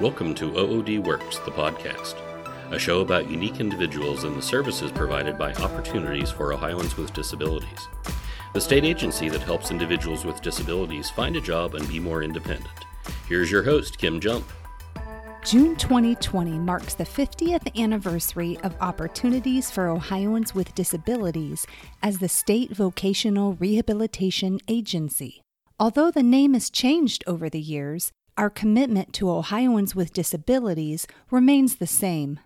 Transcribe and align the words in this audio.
Welcome 0.00 0.32
to 0.36 0.56
OOD 0.56 1.04
Works, 1.04 1.38
the 1.40 1.50
podcast, 1.50 2.14
a 2.70 2.78
show 2.78 3.00
about 3.00 3.28
unique 3.28 3.58
individuals 3.58 4.22
and 4.22 4.36
the 4.36 4.40
services 4.42 4.92
provided 4.92 5.36
by 5.36 5.52
Opportunities 5.54 6.30
for 6.30 6.52
Ohioans 6.52 6.96
with 6.96 7.12
Disabilities, 7.12 7.88
the 8.54 8.60
state 8.60 8.84
agency 8.84 9.28
that 9.28 9.40
helps 9.42 9.72
individuals 9.72 10.24
with 10.24 10.40
disabilities 10.40 11.10
find 11.10 11.34
a 11.34 11.40
job 11.40 11.74
and 11.74 11.88
be 11.88 11.98
more 11.98 12.22
independent. 12.22 12.70
Here's 13.28 13.50
your 13.50 13.64
host, 13.64 13.98
Kim 13.98 14.20
Jump. 14.20 14.44
June 15.44 15.74
2020 15.74 16.52
marks 16.60 16.94
the 16.94 17.02
50th 17.02 17.76
anniversary 17.76 18.56
of 18.62 18.76
Opportunities 18.80 19.68
for 19.68 19.88
Ohioans 19.88 20.54
with 20.54 20.76
Disabilities 20.76 21.66
as 22.04 22.18
the 22.18 22.28
state 22.28 22.70
vocational 22.70 23.54
rehabilitation 23.54 24.60
agency. 24.68 25.42
Although 25.80 26.12
the 26.12 26.22
name 26.22 26.54
has 26.54 26.70
changed 26.70 27.24
over 27.26 27.48
the 27.48 27.60
years, 27.60 28.12
our 28.38 28.48
commitment 28.48 29.12
to 29.12 29.28
Ohioans 29.30 29.94
with 29.96 30.12
disabilities 30.12 31.06
remains 31.30 31.76
the 31.76 31.86
same. 31.88 32.38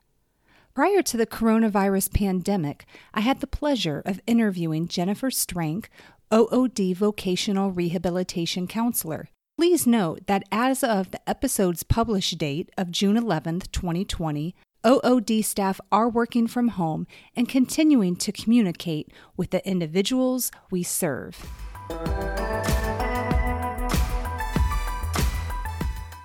Prior 0.74 1.02
to 1.02 1.16
the 1.18 1.26
coronavirus 1.26 2.14
pandemic, 2.14 2.86
I 3.12 3.20
had 3.20 3.40
the 3.40 3.46
pleasure 3.46 4.02
of 4.06 4.22
interviewing 4.26 4.88
Jennifer 4.88 5.28
Strank, 5.30 5.86
OOD 6.32 6.96
Vocational 6.96 7.70
Rehabilitation 7.72 8.66
Counselor. 8.66 9.28
Please 9.58 9.86
note 9.86 10.26
that 10.28 10.44
as 10.50 10.82
of 10.82 11.10
the 11.10 11.20
episode's 11.28 11.82
published 11.82 12.38
date 12.38 12.70
of 12.78 12.90
June 12.90 13.18
11, 13.18 13.60
2020, 13.70 14.56
OOD 14.86 15.44
staff 15.44 15.78
are 15.92 16.08
working 16.08 16.46
from 16.46 16.68
home 16.68 17.06
and 17.36 17.50
continuing 17.50 18.16
to 18.16 18.32
communicate 18.32 19.10
with 19.36 19.50
the 19.50 19.64
individuals 19.68 20.50
we 20.70 20.82
serve. 20.82 21.46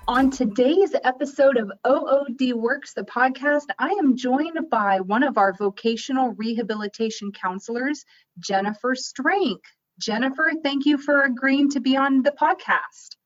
On 0.09 0.31
today's 0.31 0.95
episode 1.03 1.57
of 1.57 1.69
OOD 1.85 2.53
Works, 2.55 2.93
the 2.93 3.01
podcast, 3.03 3.65
I 3.77 3.89
am 3.89 4.15
joined 4.15 4.57
by 4.71 5.01
one 5.01 5.21
of 5.21 5.37
our 5.37 5.51
vocational 5.51 6.29
rehabilitation 6.37 7.29
counselors, 7.33 8.05
Jennifer 8.39 8.95
Strank. 8.95 9.57
Jennifer, 9.99 10.51
thank 10.63 10.85
you 10.85 10.97
for 10.97 11.23
agreeing 11.23 11.69
to 11.71 11.81
be 11.81 11.97
on 11.97 12.21
the 12.21 12.31
podcast. 12.31 13.17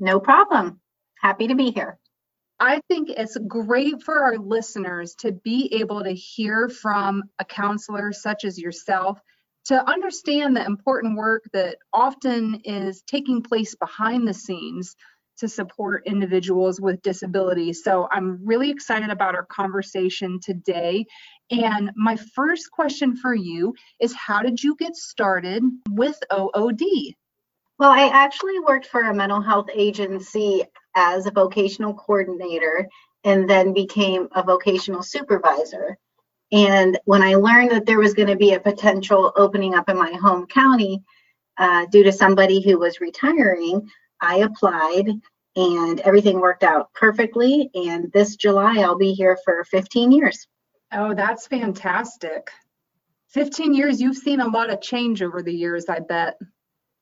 No 0.00 0.18
problem. 0.18 0.80
Happy 1.16 1.46
to 1.46 1.54
be 1.54 1.70
here. 1.70 1.96
I 2.58 2.80
think 2.88 3.08
it's 3.08 3.36
great 3.46 4.02
for 4.02 4.24
our 4.24 4.36
listeners 4.36 5.14
to 5.20 5.30
be 5.30 5.74
able 5.74 6.02
to 6.02 6.10
hear 6.12 6.68
from 6.68 7.22
a 7.38 7.44
counselor 7.44 8.12
such 8.12 8.44
as 8.44 8.58
yourself 8.58 9.20
to 9.66 9.88
understand 9.88 10.56
the 10.56 10.64
important 10.64 11.16
work 11.16 11.44
that 11.52 11.78
often 11.92 12.62
is 12.64 13.02
taking 13.02 13.42
place 13.44 13.76
behind 13.76 14.26
the 14.26 14.34
scenes 14.34 14.96
to 15.38 15.48
support 15.48 16.06
individuals 16.06 16.80
with 16.80 17.00
disabilities. 17.02 17.82
So 17.84 18.08
I'm 18.10 18.38
really 18.44 18.70
excited 18.70 19.10
about 19.10 19.34
our 19.34 19.44
conversation 19.46 20.40
today. 20.40 21.04
And 21.50 21.92
my 21.96 22.16
first 22.16 22.70
question 22.70 23.16
for 23.16 23.34
you 23.34 23.74
is 24.00 24.14
How 24.14 24.42
did 24.42 24.62
you 24.62 24.74
get 24.76 24.96
started 24.96 25.62
with 25.90 26.18
OOD? 26.32 26.82
Well, 27.78 27.90
I 27.90 28.08
actually 28.10 28.58
worked 28.60 28.86
for 28.86 29.02
a 29.02 29.14
mental 29.14 29.42
health 29.42 29.66
agency 29.74 30.62
as 30.96 31.26
a 31.26 31.30
vocational 31.30 31.92
coordinator 31.92 32.88
and 33.24 33.48
then 33.48 33.74
became 33.74 34.28
a 34.34 34.42
vocational 34.42 35.02
supervisor. 35.02 35.98
And 36.52 36.98
when 37.04 37.22
I 37.22 37.34
learned 37.34 37.72
that 37.72 37.84
there 37.84 37.98
was 37.98 38.14
going 38.14 38.28
to 38.28 38.36
be 38.36 38.54
a 38.54 38.60
potential 38.60 39.32
opening 39.36 39.74
up 39.74 39.90
in 39.90 39.98
my 39.98 40.12
home 40.12 40.46
county 40.46 41.02
uh, 41.58 41.86
due 41.92 42.04
to 42.04 42.12
somebody 42.12 42.62
who 42.62 42.78
was 42.78 43.00
retiring, 43.00 43.86
I 44.20 44.38
applied 44.38 45.10
and 45.56 46.00
everything 46.00 46.40
worked 46.40 46.62
out 46.62 46.92
perfectly. 46.94 47.70
And 47.74 48.10
this 48.12 48.36
July, 48.36 48.76
I'll 48.78 48.96
be 48.98 49.12
here 49.12 49.36
for 49.44 49.64
15 49.64 50.12
years. 50.12 50.46
Oh, 50.92 51.14
that's 51.14 51.46
fantastic. 51.46 52.50
15 53.28 53.74
years, 53.74 54.00
you've 54.00 54.16
seen 54.16 54.40
a 54.40 54.48
lot 54.48 54.70
of 54.70 54.80
change 54.80 55.22
over 55.22 55.42
the 55.42 55.52
years, 55.54 55.88
I 55.88 56.00
bet. 56.00 56.38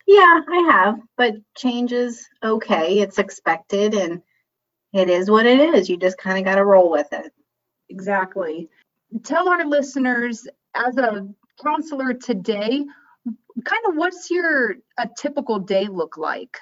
Yeah, 0.07 0.41
I 0.51 0.69
have, 0.71 0.99
but 1.17 1.35
change 1.57 1.91
is 1.93 2.25
okay. 2.43 2.99
It's 2.99 3.19
expected 3.19 3.93
and 3.93 4.21
it 4.93 5.09
is 5.09 5.29
what 5.31 5.45
it 5.45 5.59
is. 5.75 5.89
You 5.89 5.97
just 5.97 6.17
kind 6.17 6.37
of 6.37 6.43
got 6.45 6.55
to 6.55 6.65
roll 6.65 6.89
with 6.91 7.11
it. 7.11 7.31
Exactly. 7.89 8.69
Tell 9.23 9.47
our 9.49 9.65
listeners, 9.65 10.47
as 10.73 10.97
a 10.97 11.27
counselor 11.63 12.13
today, 12.13 12.85
kind 13.63 13.81
of 13.87 13.95
what's 13.95 14.29
your 14.29 14.75
a 14.97 15.07
typical 15.17 15.59
day 15.59 15.87
look 15.87 16.17
like? 16.17 16.55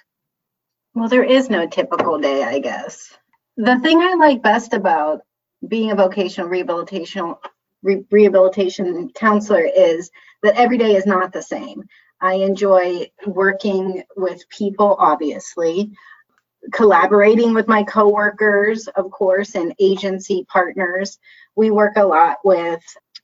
Well, 0.96 1.10
there 1.10 1.24
is 1.24 1.50
no 1.50 1.66
typical 1.68 2.20
day, 2.20 2.44
I 2.44 2.60
guess. 2.60 3.18
The 3.58 3.80
thing 3.80 4.00
I 4.00 4.14
like 4.16 4.44
best 4.44 4.74
about 4.74 5.22
being 5.68 5.92
a 5.92 5.96
vocational 5.96 6.50
rehabilitation 6.50 7.34
re- 7.82 8.06
rehabilitation 8.12 9.10
counselor 9.16 9.68
is 9.76 10.12
that 10.44 10.56
every 10.56 10.78
day 10.78 10.96
is 10.96 11.06
not 11.08 11.34
the 11.34 11.42
same. 11.42 11.84
I 12.22 12.36
enjoy 12.36 13.12
working 13.26 14.04
with 14.16 14.48
people, 14.50 14.96
obviously, 15.00 15.92
collaborating 16.74 17.54
with 17.56 17.68
my 17.68 17.84
coworkers, 17.84 18.88
of 18.90 19.10
course, 19.10 19.56
and 19.56 19.74
agency 19.80 20.46
partners. 20.48 21.18
We 21.56 21.72
work 21.72 21.98
a 21.98 22.06
lot 22.06 22.38
with 22.44 22.82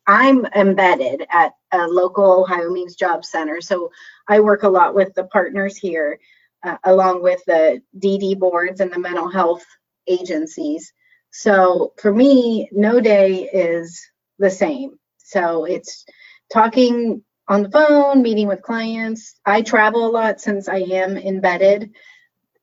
I'm 0.08 0.46
embedded 0.56 1.28
at 1.30 1.54
a 1.72 1.86
local 1.86 2.42
Ohio 2.44 2.72
Means 2.72 2.96
Job 2.96 3.24
Center, 3.24 3.62
so 3.62 3.92
I 4.28 4.40
work 4.40 4.64
a 4.64 4.70
lot 4.70 4.96
with 4.96 5.14
the 5.14 5.26
partners 5.26 5.78
here 5.78 6.20
uh, 6.64 6.78
along 6.86 7.22
with 7.24 7.42
the 7.46 7.82
DD 8.00 8.38
boards 8.38 8.80
and 8.82 8.92
the 8.92 9.00
mental 9.00 9.30
health 9.30 9.64
agencies. 10.08 10.94
So 11.32 11.94
for 11.98 12.14
me, 12.14 12.68
no 12.72 13.00
day 13.00 13.44
is 13.54 14.00
the 14.40 14.50
same. 14.50 15.00
So 15.18 15.66
it's 15.66 16.06
talking 16.52 17.24
on 17.48 17.64
the 17.64 17.72
phone, 17.72 18.22
meeting 18.22 18.48
with 18.48 18.62
clients. 18.62 19.40
I 19.46 19.62
travel 19.62 20.08
a 20.08 20.12
lot 20.12 20.42
since 20.42 20.68
I 20.68 20.80
am 20.80 21.18
embedded. 21.18 21.92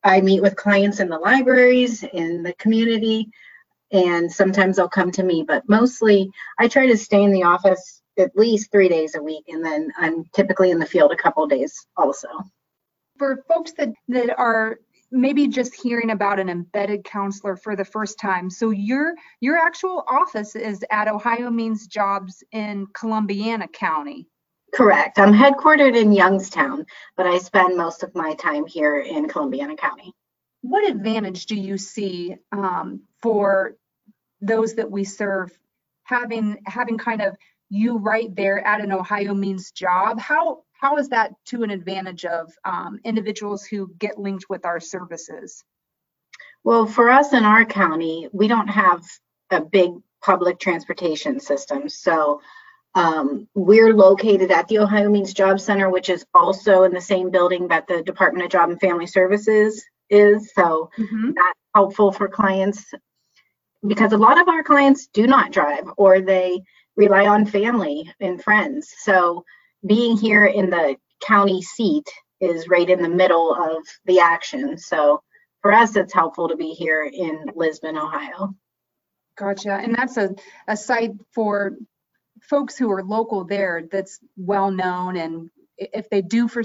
I 0.03 0.21
meet 0.21 0.41
with 0.41 0.55
clients 0.55 0.99
in 0.99 1.09
the 1.09 1.17
libraries, 1.17 2.03
in 2.03 2.43
the 2.43 2.53
community, 2.53 3.29
and 3.91 4.31
sometimes 4.31 4.75
they'll 4.77 4.87
come 4.89 5.11
to 5.11 5.23
me, 5.23 5.43
but 5.45 5.67
mostly 5.69 6.29
I 6.59 6.67
try 6.67 6.85
to 6.87 6.97
stay 6.97 7.23
in 7.23 7.31
the 7.31 7.43
office 7.43 8.01
at 8.19 8.35
least 8.37 8.71
three 8.71 8.89
days 8.89 9.15
a 9.15 9.23
week, 9.23 9.45
and 9.47 9.63
then 9.63 9.91
I'm 9.97 10.25
typically 10.35 10.71
in 10.71 10.79
the 10.79 10.85
field 10.85 11.11
a 11.11 11.15
couple 11.17 11.45
days 11.47 11.87
also 11.97 12.27
for 13.17 13.43
folks 13.47 13.71
that, 13.73 13.89
that 14.07 14.37
are 14.37 14.77
maybe 15.11 15.47
just 15.47 15.73
hearing 15.75 16.11
about 16.11 16.39
an 16.39 16.49
embedded 16.49 17.03
counselor 17.03 17.55
for 17.55 17.77
the 17.77 17.85
first 17.85 18.19
time 18.19 18.49
so 18.49 18.71
your 18.71 19.13
your 19.39 19.55
actual 19.55 20.03
office 20.05 20.53
is 20.53 20.83
at 20.91 21.07
ohio 21.07 21.49
means 21.49 21.87
jobs 21.87 22.43
in 22.51 22.85
columbiana 22.87 23.65
county 23.69 24.27
correct 24.73 25.17
i'm 25.17 25.31
headquartered 25.31 25.95
in 25.95 26.11
youngstown 26.11 26.85
but 27.15 27.25
i 27.25 27.37
spend 27.37 27.77
most 27.77 28.03
of 28.03 28.13
my 28.15 28.33
time 28.33 28.65
here 28.65 28.99
in 28.99 29.29
columbiana 29.29 29.77
county 29.77 30.11
what 30.59 30.85
advantage 30.89 31.45
do 31.45 31.55
you 31.55 31.77
see 31.77 32.35
um, 32.51 32.99
for 33.21 33.77
those 34.41 34.73
that 34.73 34.91
we 34.91 35.05
serve 35.05 35.57
having 36.03 36.57
having 36.65 36.97
kind 36.97 37.21
of 37.21 37.33
you 37.69 37.97
right 37.97 38.35
there 38.35 38.59
at 38.67 38.81
an 38.81 38.91
ohio 38.91 39.33
means 39.33 39.71
job 39.71 40.19
how 40.19 40.63
how 40.79 40.97
is 40.97 41.09
that 41.09 41.31
to 41.45 41.63
an 41.63 41.69
advantage 41.71 42.23
of 42.25 42.51
um, 42.65 42.99
individuals 43.03 43.65
who 43.65 43.91
get 43.99 44.19
linked 44.19 44.45
with 44.49 44.65
our 44.65 44.79
services? 44.79 45.63
Well, 46.63 46.85
for 46.85 47.09
us 47.09 47.33
in 47.33 47.43
our 47.43 47.65
county, 47.65 48.29
we 48.31 48.47
don't 48.47 48.67
have 48.67 49.03
a 49.51 49.61
big 49.61 49.91
public 50.23 50.59
transportation 50.59 51.39
system. 51.39 51.89
So 51.89 52.41
um, 52.95 53.47
we're 53.55 53.93
located 53.95 54.51
at 54.51 54.67
the 54.67 54.79
Ohio 54.79 55.09
Means 55.09 55.33
Job 55.33 55.59
Center, 55.59 55.89
which 55.89 56.09
is 56.09 56.25
also 56.33 56.83
in 56.83 56.93
the 56.93 57.01
same 57.01 57.31
building 57.31 57.67
that 57.69 57.87
the 57.87 58.01
Department 58.03 58.45
of 58.45 58.51
Job 58.51 58.69
and 58.69 58.79
Family 58.81 59.07
Services 59.07 59.83
is. 60.09 60.51
So 60.53 60.89
mm-hmm. 60.97 61.31
that's 61.35 61.59
helpful 61.75 62.11
for 62.11 62.27
clients 62.27 62.85
because 63.87 64.11
a 64.13 64.17
lot 64.17 64.39
of 64.41 64.47
our 64.47 64.63
clients 64.63 65.07
do 65.07 65.25
not 65.27 65.51
drive 65.51 65.85
or 65.97 66.21
they 66.21 66.61
rely 66.95 67.25
on 67.27 67.45
family 67.45 68.11
and 68.19 68.41
friends. 68.43 68.91
So 68.99 69.43
being 69.85 70.17
here 70.17 70.45
in 70.45 70.69
the 70.69 70.95
county 71.23 71.61
seat 71.61 72.07
is 72.39 72.67
right 72.67 72.89
in 72.89 73.01
the 73.01 73.09
middle 73.09 73.53
of 73.53 73.77
the 74.05 74.19
action. 74.19 74.77
So 74.77 75.21
for 75.61 75.71
us, 75.73 75.95
it's 75.95 76.13
helpful 76.13 76.49
to 76.49 76.55
be 76.55 76.69
here 76.71 77.03
in 77.03 77.45
Lisbon, 77.55 77.97
Ohio. 77.97 78.55
Gotcha. 79.37 79.73
And 79.73 79.93
that's 79.95 80.17
a, 80.17 80.31
a 80.67 80.75
site 80.77 81.11
for 81.33 81.73
folks 82.41 82.77
who 82.77 82.91
are 82.91 83.03
local 83.03 83.43
there 83.45 83.83
that's 83.91 84.19
well 84.35 84.71
known. 84.71 85.15
And 85.17 85.49
if 85.77 86.09
they 86.09 86.21
do, 86.21 86.47
for, 86.47 86.63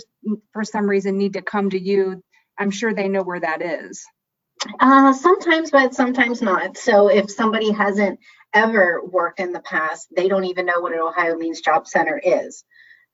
for 0.53 0.65
some 0.65 0.89
reason, 0.89 1.19
need 1.19 1.35
to 1.35 1.43
come 1.43 1.71
to 1.71 1.81
you, 1.81 2.23
I'm 2.59 2.71
sure 2.71 2.95
they 2.95 3.09
know 3.09 3.23
where 3.23 3.41
that 3.41 3.63
is. 3.63 4.05
Uh, 4.79 5.13
sometimes, 5.13 5.71
but 5.71 5.95
sometimes 5.95 6.41
not. 6.41 6.77
So 6.77 7.09
if 7.09 7.31
somebody 7.31 7.73
hasn't 7.73 8.21
ever 8.55 9.03
worked 9.05 9.41
in 9.41 9.53
the 9.53 9.61
past, 9.61 10.09
they 10.15 10.29
don't 10.29 10.45
even 10.45 10.67
know 10.67 10.81
what 10.81 10.93
an 10.93 11.01
Ohio 11.01 11.35
Means 11.37 11.61
Job 11.63 11.87
Center 11.87 12.21
is. 12.23 12.63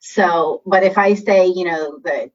So, 0.00 0.62
but 0.66 0.82
if 0.84 0.96
I 0.96 1.14
say, 1.14 1.46
you 1.48 1.64
know, 1.64 1.98
the 1.98 2.30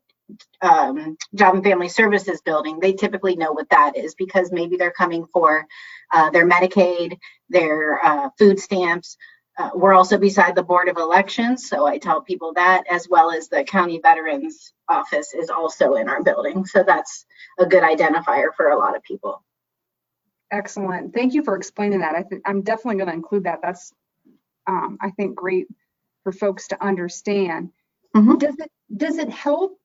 um, 0.62 1.18
job 1.34 1.56
and 1.56 1.64
family 1.64 1.90
services 1.90 2.42
building, 2.42 2.80
they 2.80 2.94
typically 2.94 3.36
know 3.36 3.54
what 3.54 3.70
that 3.70 3.96
is 3.98 4.16
because 4.16 4.52
maybe 4.52 4.76
they're 4.78 4.92
coming 4.92 5.26
for 5.32 5.66
uh, 6.12 6.30
their 6.30 6.48
Medicaid, 6.48 7.18
their 7.50 8.04
uh, 8.04 8.30
food 8.38 8.60
stamps. 8.60 9.18
Uh, 9.58 9.70
we're 9.76 9.94
also 9.94 10.18
beside 10.18 10.56
the 10.56 10.64
Board 10.64 10.90
of 10.90 10.98
Elections, 10.98 11.70
so 11.70 11.86
I 11.86 12.00
tell 12.00 12.22
people 12.24 12.54
that, 12.56 12.84
as 12.90 13.08
well 13.08 13.32
as 13.32 13.50
the 13.50 13.64
County 13.64 14.00
Veterans 14.02 14.74
Office 14.90 15.36
is 15.36 15.52
also 15.52 15.94
in 15.94 16.10
our 16.10 16.24
building. 16.24 16.66
So 16.66 16.84
that's 16.86 17.26
a 17.60 17.66
good 17.68 17.84
identifier 17.84 18.48
for 18.58 18.70
a 18.70 18.78
lot 18.78 18.96
of 18.96 19.04
people. 19.04 19.44
Excellent. 20.52 21.14
Thank 21.14 21.36
you 21.36 21.44
for 21.44 21.56
explaining 21.56 22.00
that. 22.00 22.16
I 22.16 22.26
am 22.50 22.64
definitely 22.64 22.96
going 22.98 23.08
to 23.10 23.14
include 23.14 23.44
that. 23.44 23.60
That's, 23.62 23.94
um, 24.66 24.98
I 25.00 25.12
think, 25.12 25.36
great 25.36 25.68
for 26.24 26.32
folks 26.32 26.68
to 26.70 26.84
understand. 26.84 27.70
Mm-hmm. 28.16 28.38
Does 28.38 28.56
it 28.60 28.72
does 28.96 29.18
it 29.18 29.30
help? 29.30 29.78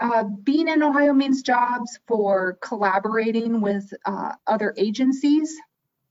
Uh, 0.00 0.22
being 0.44 0.68
in 0.68 0.82
Ohio 0.82 1.12
means 1.12 1.42
jobs 1.42 1.98
for 2.06 2.56
collaborating 2.62 3.60
with 3.60 3.92
uh, 4.04 4.32
other 4.46 4.72
agencies. 4.76 5.56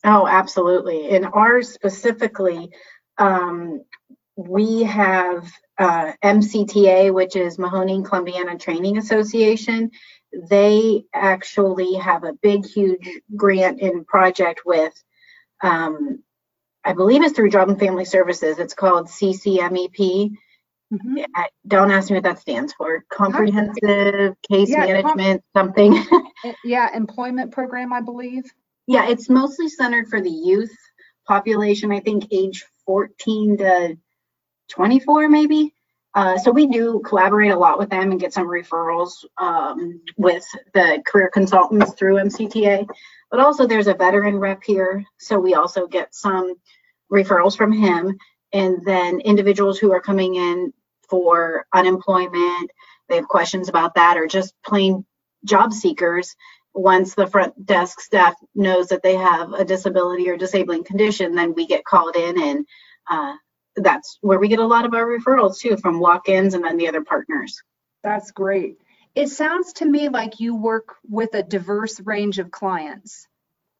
Oh, 0.03 0.27
absolutely. 0.27 1.09
In 1.11 1.23
ours 1.23 1.69
specifically, 1.73 2.69
um, 3.17 3.81
we 4.35 4.83
have 4.83 5.47
uh, 5.77 6.11
MCTA, 6.21 7.13
which 7.13 7.37
is 7.37 7.55
Mahoning 7.57 8.03
Columbiana 8.03 8.57
Training 8.57 8.97
Association. 8.97 9.89
They 10.49 11.05
actually 11.13 11.93
have 11.93 12.25
a 12.25 12.33
big, 12.41 12.65
huge 12.65 13.07
grant 13.37 13.79
and 13.81 14.05
project 14.05 14.63
with 14.65 14.93
um, 15.63 16.19
I 16.87 16.93
believe 16.93 17.21
it's 17.21 17.35
through 17.35 17.49
Job 17.49 17.67
and 17.67 17.77
Family 17.77 18.05
Services. 18.05 18.59
It's 18.59 18.73
called 18.73 19.09
CCMEP. 19.09 20.31
Mhm. 20.93 21.25
Don't 21.67 21.91
ask 21.91 22.09
me 22.09 22.15
what 22.15 22.23
that 22.23 22.39
stands 22.39 22.71
for. 22.71 23.03
Comprehensive 23.11 24.35
Case 24.49 24.69
Yeah, 24.69 24.85
com- 25.01 25.17
Management, 25.17 25.43
something. 25.53 25.91
Yeah, 26.63 26.95
employment 26.95 27.51
program, 27.51 27.91
I 27.91 27.99
believe. 27.99 28.45
Yeah, 28.87 29.05
it's 29.09 29.29
mostly 29.29 29.67
centered 29.67 30.07
for 30.07 30.21
the 30.21 30.31
youth 30.31 30.71
population, 31.27 31.91
I 31.91 31.99
think 31.99 32.27
age 32.31 32.63
14 32.85 33.57
to 33.57 33.97
24 34.69 35.27
maybe. 35.27 35.73
Uh, 36.15 36.37
so 36.37 36.51
we 36.51 36.67
do 36.67 37.01
collaborate 37.05 37.51
a 37.51 37.57
lot 37.57 37.77
with 37.79 37.89
them 37.89 38.11
and 38.11 38.19
get 38.19 38.31
some 38.33 38.47
referrals 38.47 39.25
um, 39.39 39.99
with 40.17 40.45
the 40.73 41.03
career 41.05 41.29
consultants 41.33 41.93
through 41.95 42.15
MCTA. 42.15 42.87
But 43.29 43.41
also 43.41 43.67
there's 43.67 43.87
a 43.87 43.93
veteran 43.93 44.37
rep 44.39 44.63
here, 44.63 45.03
so 45.19 45.37
we 45.37 45.53
also 45.53 45.85
get 45.85 46.15
some 46.15 46.55
referrals 47.11 47.55
from 47.57 47.71
him, 47.71 48.17
and 48.53 48.85
then 48.85 49.19
individuals 49.21 49.77
who 49.79 49.91
are 49.91 50.01
coming 50.01 50.35
in 50.35 50.73
for 51.09 51.65
unemployment, 51.73 52.71
they 53.09 53.15
have 53.17 53.27
questions 53.27 53.69
about 53.69 53.95
that, 53.95 54.17
or 54.17 54.27
just 54.27 54.53
plain 54.65 55.05
job 55.45 55.73
seekers. 55.73 56.35
Once 56.73 57.15
the 57.15 57.25
front 57.25 57.65
desk 57.65 57.99
staff 57.99 58.35
knows 58.53 58.87
that 58.89 59.01
they 59.01 59.15
have 59.15 59.51
a 59.53 59.65
disability 59.65 60.29
or 60.29 60.37
disabling 60.37 60.83
condition, 60.83 61.33
then 61.35 61.53
we 61.53 61.65
get 61.65 61.85
called 61.85 62.15
in, 62.15 62.39
and 62.41 62.65
uh, 63.09 63.33
that's 63.77 64.17
where 64.21 64.39
we 64.39 64.47
get 64.47 64.59
a 64.59 64.65
lot 64.65 64.85
of 64.85 64.93
our 64.93 65.05
referrals 65.05 65.59
too 65.59 65.77
from 65.77 65.99
walk 65.99 66.29
ins 66.29 66.53
and 66.53 66.63
then 66.63 66.77
the 66.77 66.87
other 66.87 67.03
partners. 67.03 67.61
That's 68.03 68.31
great. 68.31 68.77
It 69.15 69.29
sounds 69.29 69.73
to 69.73 69.85
me 69.85 70.09
like 70.09 70.39
you 70.39 70.55
work 70.55 70.95
with 71.09 71.33
a 71.33 71.41
diverse 71.41 71.99
range 72.01 72.37
of 72.37 72.51
clients. 72.51 73.27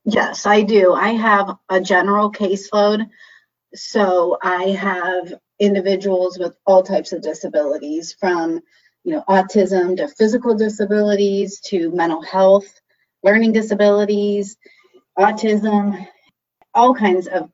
Yes, 0.10 0.46
I 0.46 0.62
do. 0.62 0.94
I 0.94 1.10
have 1.10 1.54
a 1.68 1.82
general 1.82 2.32
caseload. 2.32 3.06
So 3.76 4.38
I 4.42 4.68
have 4.70 5.34
individuals 5.60 6.40
with 6.40 6.56
all 6.66 6.82
types 6.82 7.12
of 7.12 7.22
disabilities 7.22 8.14
from, 8.18 8.62
you 9.04 9.12
know, 9.16 9.24
autism 9.28 9.98
to 9.98 10.08
physical 10.08 10.56
disabilities 10.56 11.60
to 11.66 11.92
mental 11.92 12.22
health, 12.22 12.68
learning 13.22 13.52
disabilities, 13.52 14.56
autism, 15.20 16.08
all 16.74 16.96
kinds 16.96 17.28
of 17.28 17.50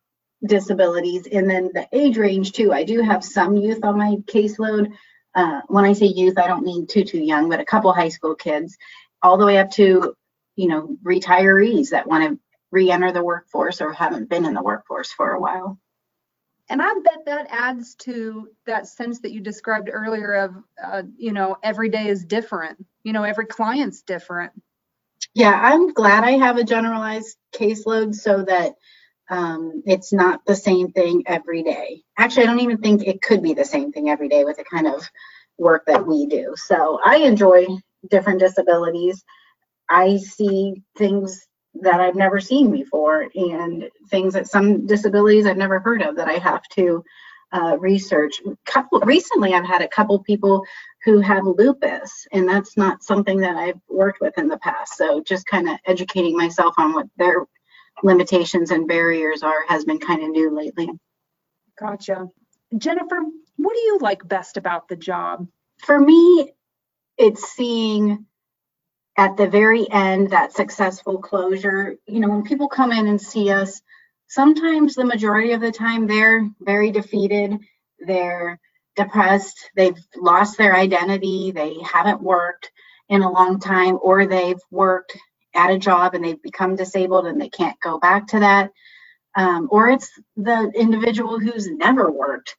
disabilities. 0.45 1.27
And 1.31 1.49
then 1.49 1.71
the 1.73 1.87
age 1.91 2.17
range 2.19 2.51
too. 2.51 2.71
I 2.71 2.83
do 2.83 3.01
have 3.01 3.23
some 3.23 3.57
youth 3.57 3.79
on 3.83 3.97
my 3.97 4.11
caseload. 4.27 4.91
Uh, 5.33 5.61
when 5.69 5.85
I 5.85 5.93
say 5.93 6.05
youth, 6.05 6.37
I 6.37 6.45
don't 6.47 6.63
mean 6.63 6.85
too, 6.85 7.03
too 7.03 7.17
young, 7.17 7.49
but 7.49 7.59
a 7.61 7.65
couple 7.65 7.91
high 7.93 8.09
school 8.09 8.35
kids 8.35 8.77
all 9.23 9.37
the 9.39 9.45
way 9.45 9.57
up 9.57 9.71
to 9.71 10.13
you 10.55 10.67
know, 10.67 10.95
retirees 11.03 11.89
that 11.89 12.07
want 12.07 12.29
to 12.29 12.39
re-enter 12.71 13.11
the 13.11 13.23
workforce 13.23 13.81
or 13.81 13.91
haven't 13.93 14.29
been 14.29 14.45
in 14.45 14.53
the 14.53 14.63
workforce 14.63 15.11
for 15.11 15.31
a 15.31 15.39
while. 15.39 15.79
And 16.69 16.81
I 16.81 16.91
bet 17.03 17.25
that 17.25 17.47
adds 17.49 17.95
to 17.99 18.47
that 18.65 18.87
sense 18.87 19.19
that 19.19 19.31
you 19.31 19.41
described 19.41 19.89
earlier 19.91 20.33
of, 20.33 20.55
uh, 20.83 21.03
you 21.17 21.33
know, 21.33 21.57
every 21.61 21.89
day 21.89 22.07
is 22.07 22.23
different. 22.23 22.83
You 23.03 23.13
know, 23.13 23.23
every 23.23 23.45
client's 23.45 24.01
different. 24.01 24.53
Yeah, 25.33 25.59
I'm 25.61 25.93
glad 25.93 26.23
I 26.23 26.31
have 26.31 26.57
a 26.57 26.63
generalized 26.63 27.37
caseload 27.53 28.15
so 28.15 28.43
that 28.43 28.73
um, 29.29 29.83
it's 29.85 30.13
not 30.13 30.45
the 30.45 30.55
same 30.55 30.91
thing 30.91 31.23
every 31.27 31.63
day. 31.63 32.03
Actually, 32.17 32.43
I 32.43 32.47
don't 32.47 32.59
even 32.61 32.77
think 32.77 33.07
it 33.07 33.21
could 33.21 33.41
be 33.41 33.53
the 33.53 33.65
same 33.65 33.91
thing 33.91 34.09
every 34.09 34.29
day 34.29 34.43
with 34.45 34.57
the 34.57 34.63
kind 34.63 34.87
of 34.87 35.03
work 35.57 35.85
that 35.87 36.05
we 36.05 36.27
do. 36.27 36.53
So 36.55 36.99
I 37.03 37.17
enjoy 37.17 37.65
different 38.09 38.39
disabilities. 38.39 39.23
I 39.89 40.17
see 40.17 40.83
things 40.97 41.47
that 41.81 41.99
I've 41.99 42.15
never 42.15 42.39
seen 42.39 42.71
before 42.71 43.27
and 43.33 43.89
things 44.09 44.33
that 44.33 44.47
some 44.47 44.85
disabilities 44.85 45.45
I've 45.45 45.57
never 45.57 45.79
heard 45.79 46.01
of 46.01 46.15
that 46.17 46.27
I 46.29 46.33
have 46.33 46.63
to 46.73 47.03
uh, 47.51 47.77
research. 47.79 48.41
Couple, 48.65 48.99
recently, 49.01 49.53
I've 49.53 49.65
had 49.65 49.81
a 49.81 49.87
couple 49.87 50.17
people 50.23 50.63
who 51.03 51.19
have 51.19 51.43
lupus, 51.43 52.27
and 52.31 52.47
that's 52.47 52.77
not 52.77 53.03
something 53.03 53.37
that 53.39 53.55
I've 53.55 53.79
worked 53.89 54.21
with 54.21 54.37
in 54.37 54.47
the 54.47 54.57
past. 54.59 54.97
So 54.97 55.21
just 55.21 55.45
kind 55.45 55.69
of 55.69 55.77
educating 55.85 56.35
myself 56.35 56.73
on 56.77 56.93
what 56.93 57.07
their 57.17 57.45
limitations 58.01 58.71
and 58.71 58.87
barriers 58.87 59.43
are 59.43 59.65
has 59.67 59.85
been 59.85 59.99
kind 59.99 60.23
of 60.23 60.29
new 60.29 60.49
lately. 60.55 60.89
Gotcha. 61.79 62.27
Jennifer, 62.77 63.19
what 63.57 63.73
do 63.73 63.79
you 63.79 63.99
like 64.01 64.27
best 64.27 64.57
about 64.57 64.87
the 64.87 64.95
job? 64.95 65.47
For 65.83 65.99
me, 65.99 66.51
it's 67.19 67.43
seeing 67.53 68.25
at 69.17 69.37
the 69.37 69.47
very 69.47 69.89
end, 69.91 70.31
that 70.31 70.53
successful 70.53 71.19
closure, 71.19 71.95
you 72.07 72.19
know, 72.19 72.29
when 72.29 72.43
people 72.43 72.67
come 72.67 72.91
in 72.91 73.07
and 73.07 73.21
see 73.21 73.51
us, 73.51 73.81
sometimes 74.27 74.95
the 74.95 75.05
majority 75.05 75.51
of 75.51 75.61
the 75.61 75.71
time 75.71 76.07
they're 76.07 76.49
very 76.61 76.91
defeated, 76.91 77.55
they're 77.99 78.59
depressed, 78.95 79.69
they've 79.75 79.97
lost 80.15 80.57
their 80.57 80.75
identity, 80.75 81.51
they 81.51 81.75
haven't 81.83 82.21
worked 82.23 82.71
in 83.09 83.21
a 83.21 83.31
long 83.31 83.59
time, 83.59 83.99
or 84.01 84.25
they've 84.25 84.59
worked 84.71 85.15
at 85.55 85.69
a 85.69 85.77
job 85.77 86.15
and 86.15 86.25
they've 86.25 86.41
become 86.41 86.75
disabled 86.75 87.27
and 87.27 87.39
they 87.39 87.49
can't 87.49 87.79
go 87.81 87.99
back 87.99 88.25
to 88.27 88.39
that. 88.39 88.71
Um, 89.35 89.67
or 89.71 89.89
it's 89.89 90.09
the 90.37 90.71
individual 90.75 91.39
who's 91.39 91.67
never 91.69 92.11
worked. 92.11 92.55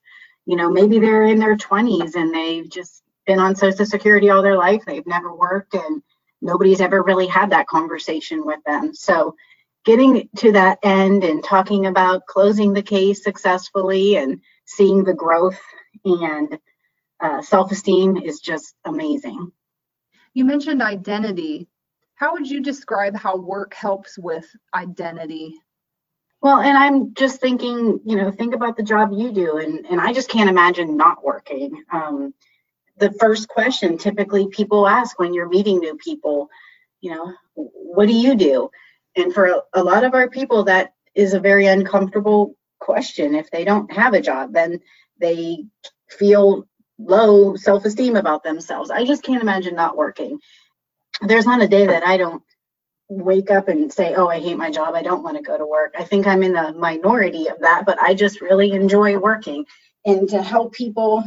You 0.46 0.56
know, 0.56 0.70
maybe 0.70 1.00
they're 1.00 1.24
in 1.24 1.38
their 1.40 1.56
20s 1.56 2.14
and 2.14 2.32
they've 2.32 2.68
just 2.68 3.02
been 3.26 3.40
on 3.40 3.56
Social 3.56 3.86
Security 3.86 4.30
all 4.30 4.42
their 4.42 4.58
life, 4.58 4.82
they've 4.86 5.06
never 5.06 5.34
worked, 5.34 5.74
and 5.74 6.00
nobody's 6.40 6.80
ever 6.80 7.02
really 7.02 7.26
had 7.26 7.50
that 7.50 7.66
conversation 7.66 8.44
with 8.44 8.60
them. 8.64 8.94
So 8.94 9.34
getting 9.84 10.28
to 10.38 10.52
that 10.52 10.78
end 10.82 11.24
and 11.24 11.42
talking 11.44 11.86
about 11.86 12.26
closing 12.26 12.72
the 12.72 12.82
case 12.82 13.22
successfully 13.22 14.16
and 14.16 14.40
seeing 14.66 15.04
the 15.04 15.14
growth 15.14 15.58
and 16.04 16.58
uh, 17.20 17.42
self 17.42 17.70
esteem 17.72 18.16
is 18.16 18.40
just 18.40 18.74
amazing. 18.84 19.50
You 20.34 20.44
mentioned 20.44 20.82
identity. 20.82 21.68
How 22.16 22.32
would 22.32 22.46
you 22.48 22.60
describe 22.62 23.16
how 23.16 23.36
work 23.36 23.74
helps 23.74 24.18
with 24.18 24.44
identity? 24.74 25.54
Well, 26.42 26.60
and 26.60 26.76
I'm 26.76 27.14
just 27.14 27.40
thinking, 27.40 28.00
you 28.04 28.16
know, 28.16 28.30
think 28.30 28.54
about 28.54 28.76
the 28.76 28.82
job 28.82 29.10
you 29.12 29.32
do, 29.32 29.56
and, 29.58 29.86
and 29.86 29.98
I 30.00 30.12
just 30.12 30.28
can't 30.28 30.50
imagine 30.50 30.94
not 30.96 31.24
working. 31.24 31.82
Um, 31.90 32.34
the 32.98 33.12
first 33.20 33.48
question 33.48 33.98
typically 33.98 34.48
people 34.48 34.86
ask 34.86 35.18
when 35.18 35.34
you're 35.34 35.48
meeting 35.48 35.78
new 35.78 35.96
people 35.96 36.48
you 37.00 37.10
know 37.10 37.32
what 37.54 38.06
do 38.06 38.14
you 38.14 38.34
do 38.34 38.70
and 39.16 39.32
for 39.32 39.46
a, 39.46 39.60
a, 39.74 39.82
lot 39.82 40.04
of 40.04 40.14
our 40.14 40.28
people 40.28 40.64
that 40.64 40.92
is 41.14 41.34
a 41.34 41.40
very 41.40 41.66
uncomfortable 41.66 42.56
question 42.80 43.34
if 43.34 43.50
they 43.50 43.64
don't 43.64 43.92
have 43.92 44.14
a 44.14 44.20
job 44.20 44.52
then 44.52 44.78
they 45.20 45.64
feel 46.10 46.66
low 46.98 47.56
self-esteem 47.56 48.16
about 48.16 48.42
themselves 48.44 48.90
i 48.90 49.04
just 49.04 49.22
can't 49.22 49.42
imagine 49.42 49.74
not 49.74 49.96
working 49.96 50.38
there's 51.22 51.46
not 51.46 51.62
a 51.62 51.68
day 51.68 51.86
that 51.86 52.04
i 52.06 52.16
don't 52.16 52.42
wake 53.08 53.50
up 53.50 53.68
and 53.68 53.92
say 53.92 54.14
oh 54.14 54.28
i 54.28 54.38
hate 54.38 54.56
my 54.56 54.70
job 54.70 54.94
i 54.94 55.02
don't 55.02 55.22
want 55.22 55.36
to 55.36 55.42
go 55.42 55.58
to 55.58 55.66
work 55.66 55.92
i 55.98 56.02
think 56.04 56.26
i'm 56.26 56.42
in 56.42 56.52
the 56.52 56.72
minority 56.74 57.48
of 57.48 57.58
that 57.60 57.82
but 57.84 58.00
i 58.00 58.14
just 58.14 58.40
really 58.40 58.72
enjoy 58.72 59.16
working 59.18 59.64
and 60.06 60.28
to 60.28 60.40
help 60.42 60.72
people 60.72 61.22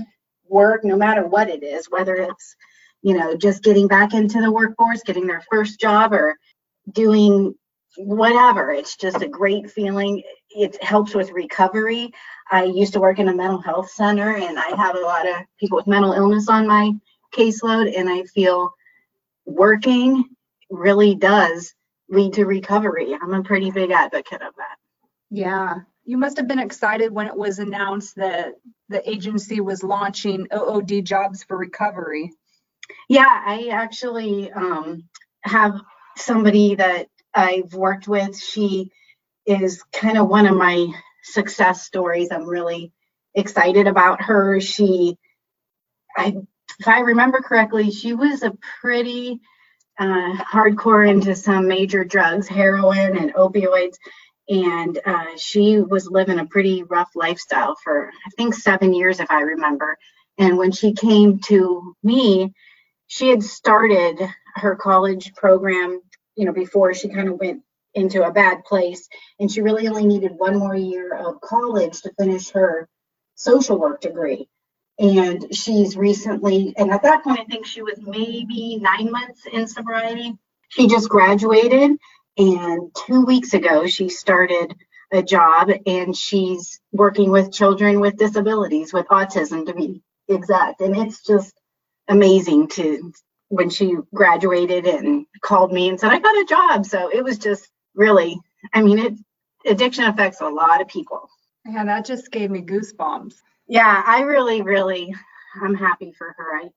work, 0.49 0.83
no 0.83 0.95
matter 0.95 1.25
what 1.25 1.49
it 1.49 1.63
is, 1.63 1.89
whether 1.89 2.15
it's, 2.15 2.55
you 3.01 3.17
know, 3.17 3.35
just 3.35 3.63
getting 3.63 3.87
back 3.87 4.13
into 4.13 4.41
the 4.41 4.51
workforce, 4.51 5.01
getting 5.03 5.27
their 5.27 5.43
first 5.51 5.79
job, 5.79 6.13
or 6.13 6.35
doing 6.91 7.53
whatever. 7.97 8.71
It's 8.71 8.95
just 8.95 9.21
a 9.21 9.27
great 9.27 9.69
feeling. 9.69 10.21
It 10.51 10.81
helps 10.83 11.15
with 11.15 11.31
recovery. 11.31 12.11
I 12.51 12.63
used 12.65 12.93
to 12.93 12.99
work 12.99 13.19
in 13.19 13.29
a 13.29 13.35
mental 13.35 13.61
health 13.61 13.91
center, 13.91 14.35
and 14.37 14.57
I 14.57 14.75
have 14.75 14.95
a 14.95 15.01
lot 15.01 15.27
of 15.27 15.35
people 15.59 15.77
with 15.77 15.87
mental 15.87 16.13
illness 16.13 16.49
on 16.49 16.67
my 16.67 16.91
caseload, 17.33 17.97
and 17.97 18.09
I 18.09 18.23
feel 18.23 18.69
working 19.45 20.23
really 20.69 21.15
does 21.15 21.73
lead 22.09 22.33
to 22.33 22.45
recovery. 22.45 23.13
I'm 23.13 23.33
a 23.33 23.43
pretty 23.43 23.69
big 23.71 23.91
advocate 23.91 24.41
of 24.41 24.53
that. 24.57 24.75
Yeah, 25.29 25.73
you 26.07 26.17
must 26.17 26.37
have 26.37 26.47
been 26.47 26.57
excited 26.59 27.11
when 27.11 27.27
it 27.27 27.35
was 27.37 27.59
announced 27.59 28.15
that 28.15 28.53
the 28.87 29.07
agency 29.07 29.59
was 29.59 29.83
launching 29.83 30.47
OOD 30.55 31.03
jobs 31.03 31.43
for 31.43 31.57
recovery. 31.57 32.31
Yeah, 33.09 33.25
I 33.27 33.67
actually 33.73 34.49
um, 34.53 35.03
have 35.41 35.73
somebody 36.15 36.75
that 36.75 37.07
I've 37.35 37.73
worked 37.73 38.07
with. 38.07 38.39
She 38.39 38.89
is 39.45 39.83
kind 39.91 40.17
of 40.17 40.29
one 40.29 40.47
of 40.47 40.55
my 40.55 40.87
success 41.23 41.83
stories. 41.83 42.29
I'm 42.31 42.47
really 42.47 42.93
excited 43.35 43.85
about 43.87 44.21
her. 44.21 44.61
She, 44.61 45.17
I, 46.15 46.37
if 46.79 46.87
I 46.87 46.99
remember 47.01 47.41
correctly, 47.41 47.91
she 47.91 48.13
was 48.13 48.43
a 48.43 48.53
pretty 48.79 49.41
uh, 49.99 50.37
hardcore 50.37 51.09
into 51.09 51.35
some 51.35 51.67
major 51.67 52.05
drugs, 52.05 52.47
heroin 52.47 53.17
and 53.17 53.33
opioids 53.33 53.95
and 54.49 54.99
uh, 55.05 55.35
she 55.37 55.79
was 55.81 56.07
living 56.09 56.39
a 56.39 56.45
pretty 56.45 56.83
rough 56.83 57.09
lifestyle 57.15 57.75
for 57.83 58.07
I 58.09 58.29
think 58.37 58.53
seven 58.53 58.93
years, 58.93 59.19
if 59.19 59.29
I 59.29 59.41
remember. 59.41 59.97
And 60.39 60.57
when 60.57 60.71
she 60.71 60.93
came 60.93 61.39
to 61.47 61.95
me, 62.03 62.53
she 63.07 63.29
had 63.29 63.43
started 63.43 64.15
her 64.55 64.75
college 64.75 65.33
program, 65.35 66.01
you 66.35 66.45
know, 66.45 66.53
before 66.53 66.93
she 66.93 67.09
kind 67.09 67.29
of 67.29 67.39
went 67.39 67.61
into 67.95 68.23
a 68.23 68.31
bad 68.31 68.63
place, 68.63 69.07
and 69.39 69.51
she 69.51 69.61
really 69.61 69.87
only 69.87 70.05
needed 70.05 70.33
one 70.37 70.57
more 70.57 70.75
year 70.75 71.15
of 71.15 71.41
college 71.41 72.01
to 72.01 72.13
finish 72.19 72.49
her 72.51 72.87
social 73.35 73.77
work 73.79 74.01
degree. 74.01 74.47
And 74.99 75.53
she's 75.55 75.97
recently, 75.97 76.73
and 76.77 76.91
at 76.91 77.03
that 77.03 77.23
point, 77.23 77.39
I 77.39 77.43
think 77.45 77.65
she 77.65 77.81
was 77.81 77.99
maybe 78.01 78.77
nine 78.79 79.11
months 79.11 79.41
in 79.51 79.67
sobriety. 79.67 80.33
She 80.69 80.87
just 80.87 81.09
graduated 81.09 81.91
and 82.39 82.91
two 83.07 83.23
weeks 83.25 83.53
ago, 83.55 83.87
she 83.87 84.09
started 84.09 84.75
a 85.11 85.23
job 85.23 85.69
and 85.87 86.15
she's 86.15 86.79
working 86.91 87.31
with 87.31 87.51
children 87.51 87.99
with 87.99 88.15
disabilities, 88.17 88.93
with 88.93 89.07
autism 89.07 89.65
to 89.65 89.73
be 89.73 90.01
exact. 90.27 90.81
And 90.81 90.95
it's 90.95 91.23
just 91.23 91.59
amazing 92.07 92.67
to 92.69 93.11
when 93.49 93.69
she 93.71 93.95
graduated 94.13 94.85
and 94.85 95.25
called 95.41 95.71
me 95.73 95.89
and 95.89 95.99
said, 95.99 96.11
I 96.11 96.19
got 96.19 96.35
a 96.35 96.45
job. 96.47 96.85
So 96.85 97.09
it 97.09 97.23
was 97.23 97.37
just 97.39 97.69
really, 97.95 98.39
I 98.73 98.83
mean, 98.83 98.99
it 98.99 99.13
addiction 99.71 100.03
affects 100.03 100.41
a 100.41 100.47
lot 100.47 100.79
of 100.81 100.87
people. 100.87 101.29
Yeah, 101.65 101.85
that 101.85 102.05
just 102.05 102.31
gave 102.31 102.51
me 102.51 102.61
goosebumps. 102.61 103.33
Yeah, 103.67 104.03
I 104.05 104.21
really, 104.21 104.61
really, 104.61 105.13
I'm 105.61 105.73
happy 105.75 106.11
for 106.17 106.35
her. 106.37 106.59
I, 106.61 106.69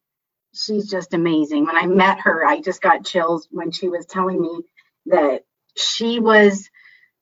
she's 0.54 0.88
just 0.88 1.12
amazing. 1.12 1.66
When 1.66 1.76
I 1.76 1.86
met 1.86 2.20
her, 2.20 2.46
I 2.46 2.60
just 2.60 2.80
got 2.80 3.04
chills 3.04 3.46
when 3.50 3.70
she 3.70 3.88
was 3.88 4.06
telling 4.06 4.40
me 4.40 4.60
that 5.06 5.42
she 5.76 6.20
was 6.20 6.68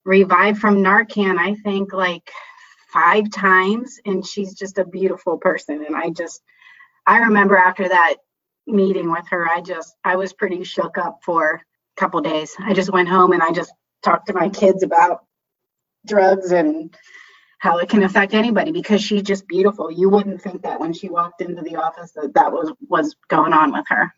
revived 0.04 0.60
from 0.60 0.76
Narcan, 0.78 1.38
I 1.38 1.54
think, 1.56 1.92
like 1.92 2.30
five 2.92 3.30
times. 3.30 3.98
And 4.06 4.26
she's 4.26 4.54
just 4.54 4.78
a 4.78 4.84
beautiful 4.86 5.38
person. 5.38 5.84
And 5.86 5.96
I 5.96 6.10
just, 6.10 6.42
I 7.06 7.18
remember 7.18 7.56
after 7.56 7.88
that 7.88 8.14
meeting 8.66 9.10
with 9.10 9.26
her, 9.30 9.48
I 9.48 9.60
just, 9.60 9.94
I 10.04 10.16
was 10.16 10.32
pretty 10.32 10.64
shook 10.64 10.98
up 10.98 11.18
for 11.24 11.54
a 11.56 12.00
couple 12.00 12.20
days. 12.20 12.54
I 12.60 12.72
just 12.74 12.92
went 12.92 13.08
home 13.08 13.32
and 13.32 13.42
I 13.42 13.52
just 13.52 13.72
talked 14.02 14.26
to 14.28 14.34
my 14.34 14.48
kids 14.48 14.82
about 14.82 15.24
drugs 16.06 16.52
and 16.52 16.96
how 17.58 17.78
it 17.78 17.88
can 17.88 18.04
affect 18.04 18.32
anybody 18.34 18.70
because 18.70 19.02
she's 19.02 19.22
just 19.22 19.46
beautiful. 19.48 19.90
You 19.90 20.08
wouldn't 20.08 20.40
think 20.40 20.62
that 20.62 20.78
when 20.78 20.92
she 20.92 21.08
walked 21.08 21.42
into 21.42 21.60
the 21.60 21.74
office 21.74 22.12
that 22.12 22.32
that 22.34 22.52
was 22.52 22.72
was 22.86 23.16
going 23.28 23.52
on 23.52 23.72
with 23.72 23.84
her 23.88 24.12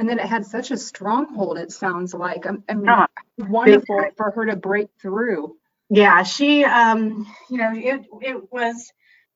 and 0.00 0.08
then 0.08 0.18
it 0.18 0.24
had 0.24 0.46
such 0.46 0.70
a 0.70 0.76
stronghold 0.78 1.58
it 1.58 1.70
sounds 1.70 2.14
like 2.14 2.46
i, 2.46 2.74
mean 2.74 3.06
wonderful 3.50 4.00
for 4.16 4.30
her 4.30 4.46
to 4.46 4.56
break 4.56 4.88
through 5.00 5.54
yeah 5.90 6.22
she 6.22 6.64
um 6.64 7.26
you 7.50 7.58
know 7.58 7.70
it 7.74 8.06
it 8.22 8.50
was 8.50 8.90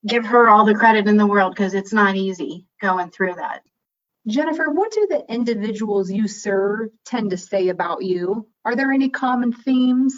give 0.06 0.24
her 0.24 0.48
all 0.48 0.64
the 0.64 0.74
credit 0.74 1.06
in 1.06 1.18
the 1.18 1.26
world 1.26 1.52
because 1.54 1.74
it's 1.74 1.92
not 1.92 2.16
easy 2.16 2.66
going 2.80 3.10
through 3.10 3.34
that 3.34 3.60
jennifer 4.26 4.70
what 4.70 4.90
do 4.90 5.06
the 5.10 5.22
individuals 5.28 6.10
you 6.10 6.26
serve 6.26 6.88
tend 7.04 7.30
to 7.30 7.36
say 7.36 7.68
about 7.68 8.02
you 8.02 8.48
are 8.64 8.74
there 8.74 8.90
any 8.90 9.10
common 9.10 9.52
themes 9.52 10.16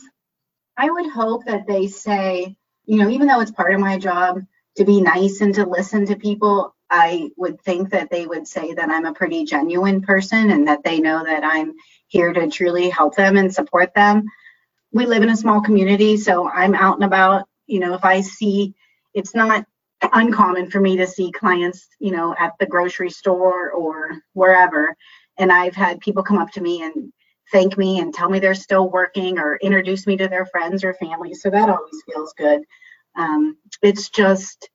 i 0.76 0.88
would 0.88 1.10
hope 1.10 1.44
that 1.44 1.66
they 1.66 1.88
say 1.88 2.56
you 2.84 2.98
know 2.98 3.08
even 3.10 3.26
though 3.26 3.40
it's 3.40 3.50
part 3.52 3.74
of 3.74 3.80
my 3.80 3.98
job 3.98 4.38
to 4.76 4.84
be 4.84 5.00
nice 5.00 5.40
and 5.40 5.54
to 5.56 5.66
listen 5.66 6.06
to 6.06 6.14
people 6.14 6.75
I 6.90 7.30
would 7.36 7.60
think 7.62 7.90
that 7.90 8.10
they 8.10 8.26
would 8.26 8.46
say 8.46 8.72
that 8.74 8.88
I'm 8.90 9.06
a 9.06 9.12
pretty 9.12 9.44
genuine 9.44 10.02
person 10.02 10.50
and 10.50 10.68
that 10.68 10.84
they 10.84 11.00
know 11.00 11.24
that 11.24 11.42
I'm 11.44 11.74
here 12.06 12.32
to 12.32 12.48
truly 12.48 12.88
help 12.90 13.16
them 13.16 13.36
and 13.36 13.52
support 13.52 13.92
them. 13.94 14.24
We 14.92 15.06
live 15.06 15.22
in 15.24 15.30
a 15.30 15.36
small 15.36 15.60
community, 15.60 16.16
so 16.16 16.48
I'm 16.48 16.74
out 16.74 16.94
and 16.96 17.04
about. 17.04 17.48
You 17.66 17.80
know, 17.80 17.94
if 17.94 18.04
I 18.04 18.20
see, 18.20 18.74
it's 19.14 19.34
not 19.34 19.66
uncommon 20.12 20.70
for 20.70 20.78
me 20.78 20.96
to 20.98 21.06
see 21.06 21.32
clients, 21.32 21.88
you 21.98 22.12
know, 22.12 22.34
at 22.38 22.52
the 22.60 22.66
grocery 22.66 23.10
store 23.10 23.70
or 23.72 24.12
wherever. 24.34 24.94
And 25.38 25.50
I've 25.50 25.74
had 25.74 26.00
people 26.00 26.22
come 26.22 26.38
up 26.38 26.52
to 26.52 26.60
me 26.60 26.82
and 26.82 27.12
thank 27.50 27.76
me 27.76 27.98
and 27.98 28.14
tell 28.14 28.28
me 28.30 28.38
they're 28.38 28.54
still 28.54 28.88
working 28.88 29.38
or 29.40 29.56
introduce 29.56 30.06
me 30.06 30.16
to 30.18 30.28
their 30.28 30.46
friends 30.46 30.84
or 30.84 30.94
family. 30.94 31.34
So 31.34 31.50
that 31.50 31.68
always 31.68 32.02
feels 32.08 32.32
good. 32.36 32.62
Um, 33.16 33.56
it's 33.82 34.08
just, 34.10 34.68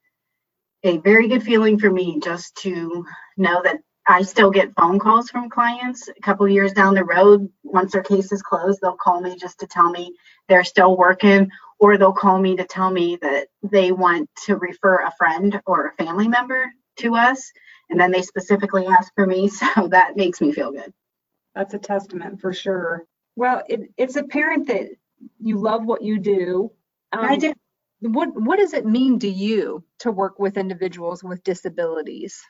a 0.84 0.98
very 0.98 1.28
good 1.28 1.42
feeling 1.42 1.78
for 1.78 1.90
me 1.90 2.18
just 2.20 2.54
to 2.56 3.04
know 3.36 3.60
that 3.62 3.78
I 4.08 4.22
still 4.22 4.50
get 4.50 4.74
phone 4.74 4.98
calls 4.98 5.30
from 5.30 5.48
clients 5.48 6.08
a 6.08 6.20
couple 6.22 6.48
years 6.48 6.72
down 6.72 6.94
the 6.94 7.04
road. 7.04 7.48
Once 7.62 7.92
their 7.92 8.02
case 8.02 8.32
is 8.32 8.42
closed, 8.42 8.80
they'll 8.82 8.96
call 8.96 9.20
me 9.20 9.36
just 9.36 9.60
to 9.60 9.66
tell 9.66 9.90
me 9.90 10.16
they're 10.48 10.64
still 10.64 10.96
working, 10.96 11.48
or 11.78 11.96
they'll 11.96 12.12
call 12.12 12.40
me 12.40 12.56
to 12.56 12.64
tell 12.64 12.90
me 12.90 13.16
that 13.22 13.46
they 13.62 13.92
want 13.92 14.28
to 14.46 14.56
refer 14.56 14.98
a 14.98 15.12
friend 15.16 15.60
or 15.66 15.86
a 15.88 16.04
family 16.04 16.26
member 16.26 16.72
to 16.96 17.14
us. 17.14 17.52
And 17.90 18.00
then 18.00 18.10
they 18.10 18.22
specifically 18.22 18.86
ask 18.86 19.12
for 19.14 19.26
me. 19.26 19.48
So 19.48 19.86
that 19.88 20.16
makes 20.16 20.40
me 20.40 20.52
feel 20.52 20.72
good. 20.72 20.92
That's 21.54 21.74
a 21.74 21.78
testament 21.78 22.40
for 22.40 22.52
sure. 22.52 23.04
Well, 23.36 23.62
it, 23.68 23.82
it's 23.96 24.16
apparent 24.16 24.66
that 24.68 24.88
you 25.40 25.58
love 25.58 25.84
what 25.84 26.02
you 26.02 26.18
do. 26.18 26.72
Um, 27.12 27.20
I 27.24 27.36
do 27.36 27.54
what 28.02 28.28
what 28.40 28.58
does 28.58 28.72
it 28.74 28.84
mean 28.84 29.18
to 29.20 29.28
you 29.28 29.82
to 30.00 30.10
work 30.10 30.38
with 30.38 30.56
individuals 30.58 31.22
with 31.22 31.42
disabilities? 31.44 32.40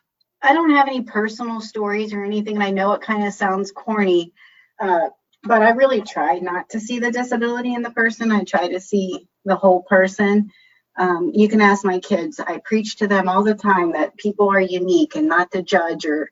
I 0.40 0.54
don't 0.54 0.70
have 0.70 0.88
any 0.88 1.02
personal 1.02 1.60
stories 1.60 2.12
or 2.12 2.24
anything, 2.24 2.54
and 2.56 2.64
I 2.64 2.70
know 2.70 2.92
it 2.92 3.02
kind 3.02 3.26
of 3.26 3.34
sounds 3.34 3.70
corny, 3.70 4.32
uh, 4.80 5.08
but 5.44 5.62
I 5.62 5.70
really 5.70 6.00
try 6.02 6.38
not 6.38 6.68
to 6.70 6.80
see 6.80 6.98
the 6.98 7.12
disability 7.12 7.74
in 7.74 7.82
the 7.82 7.90
person. 7.90 8.32
I 8.32 8.42
try 8.44 8.68
to 8.68 8.80
see 8.80 9.28
the 9.44 9.54
whole 9.54 9.82
person. 9.82 10.50
Um, 10.98 11.30
you 11.34 11.48
can 11.48 11.60
ask 11.60 11.84
my 11.84 11.98
kids. 12.00 12.40
I 12.40 12.60
preach 12.64 12.96
to 12.96 13.06
them 13.06 13.28
all 13.28 13.44
the 13.44 13.54
time 13.54 13.92
that 13.92 14.16
people 14.16 14.50
are 14.50 14.60
unique 14.60 15.16
and 15.16 15.28
not 15.28 15.50
to 15.52 15.62
judge 15.62 16.06
or 16.06 16.30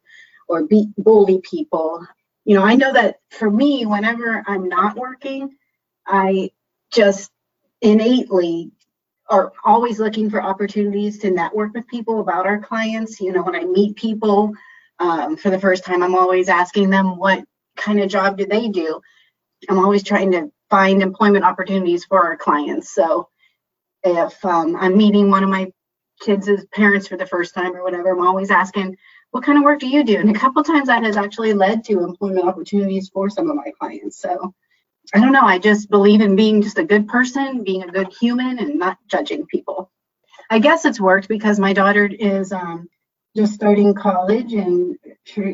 or 0.48 0.64
be, 0.64 0.88
bully 0.98 1.40
people. 1.42 2.04
You 2.46 2.56
know, 2.56 2.64
I 2.64 2.74
know 2.74 2.92
that 2.94 3.16
for 3.30 3.50
me, 3.50 3.84
whenever 3.84 4.42
I'm 4.46 4.66
not 4.68 4.96
working, 4.96 5.50
I 6.06 6.50
just 6.92 7.30
innately 7.82 8.72
are 9.30 9.52
always 9.64 9.98
looking 10.00 10.28
for 10.28 10.42
opportunities 10.42 11.18
to 11.18 11.30
network 11.30 11.72
with 11.72 11.86
people 11.86 12.20
about 12.20 12.46
our 12.46 12.58
clients. 12.58 13.20
You 13.20 13.32
know, 13.32 13.42
when 13.42 13.54
I 13.54 13.64
meet 13.64 13.96
people 13.96 14.52
um, 14.98 15.36
for 15.36 15.50
the 15.50 15.58
first 15.60 15.84
time, 15.84 16.02
I'm 16.02 16.16
always 16.16 16.48
asking 16.48 16.90
them 16.90 17.16
what 17.16 17.44
kind 17.76 18.00
of 18.00 18.10
job 18.10 18.36
do 18.36 18.44
they 18.46 18.68
do. 18.68 19.00
I'm 19.68 19.78
always 19.78 20.02
trying 20.02 20.32
to 20.32 20.50
find 20.68 21.00
employment 21.00 21.44
opportunities 21.44 22.04
for 22.04 22.22
our 22.22 22.36
clients. 22.36 22.90
So 22.92 23.28
if 24.02 24.44
um, 24.44 24.76
I'm 24.76 24.96
meeting 24.96 25.30
one 25.30 25.44
of 25.44 25.50
my 25.50 25.70
kids' 26.20 26.48
parents 26.74 27.06
for 27.06 27.16
the 27.16 27.26
first 27.26 27.54
time 27.54 27.74
or 27.76 27.84
whatever, 27.84 28.10
I'm 28.10 28.26
always 28.26 28.50
asking, 28.50 28.96
what 29.30 29.44
kind 29.44 29.58
of 29.58 29.64
work 29.64 29.78
do 29.78 29.86
you 29.86 30.02
do? 30.02 30.16
And 30.16 30.34
a 30.34 30.38
couple 30.38 30.62
times 30.64 30.88
that 30.88 31.04
has 31.04 31.16
actually 31.16 31.52
led 31.54 31.84
to 31.84 32.02
employment 32.02 32.46
opportunities 32.48 33.08
for 33.10 33.30
some 33.30 33.48
of 33.48 33.54
my 33.56 33.70
clients. 33.78 34.18
So 34.20 34.52
I 35.14 35.18
don't 35.18 35.32
know. 35.32 35.42
I 35.44 35.58
just 35.58 35.90
believe 35.90 36.20
in 36.20 36.36
being 36.36 36.62
just 36.62 36.78
a 36.78 36.84
good 36.84 37.08
person, 37.08 37.64
being 37.64 37.82
a 37.82 37.88
good 37.90 38.12
human, 38.20 38.58
and 38.60 38.76
not 38.78 38.98
judging 39.08 39.44
people. 39.46 39.90
I 40.50 40.58
guess 40.58 40.84
it's 40.84 41.00
worked 41.00 41.28
because 41.28 41.58
my 41.58 41.72
daughter 41.72 42.08
is 42.18 42.52
um, 42.52 42.88
just 43.36 43.52
starting 43.54 43.94
college 43.94 44.52
and 44.52 44.96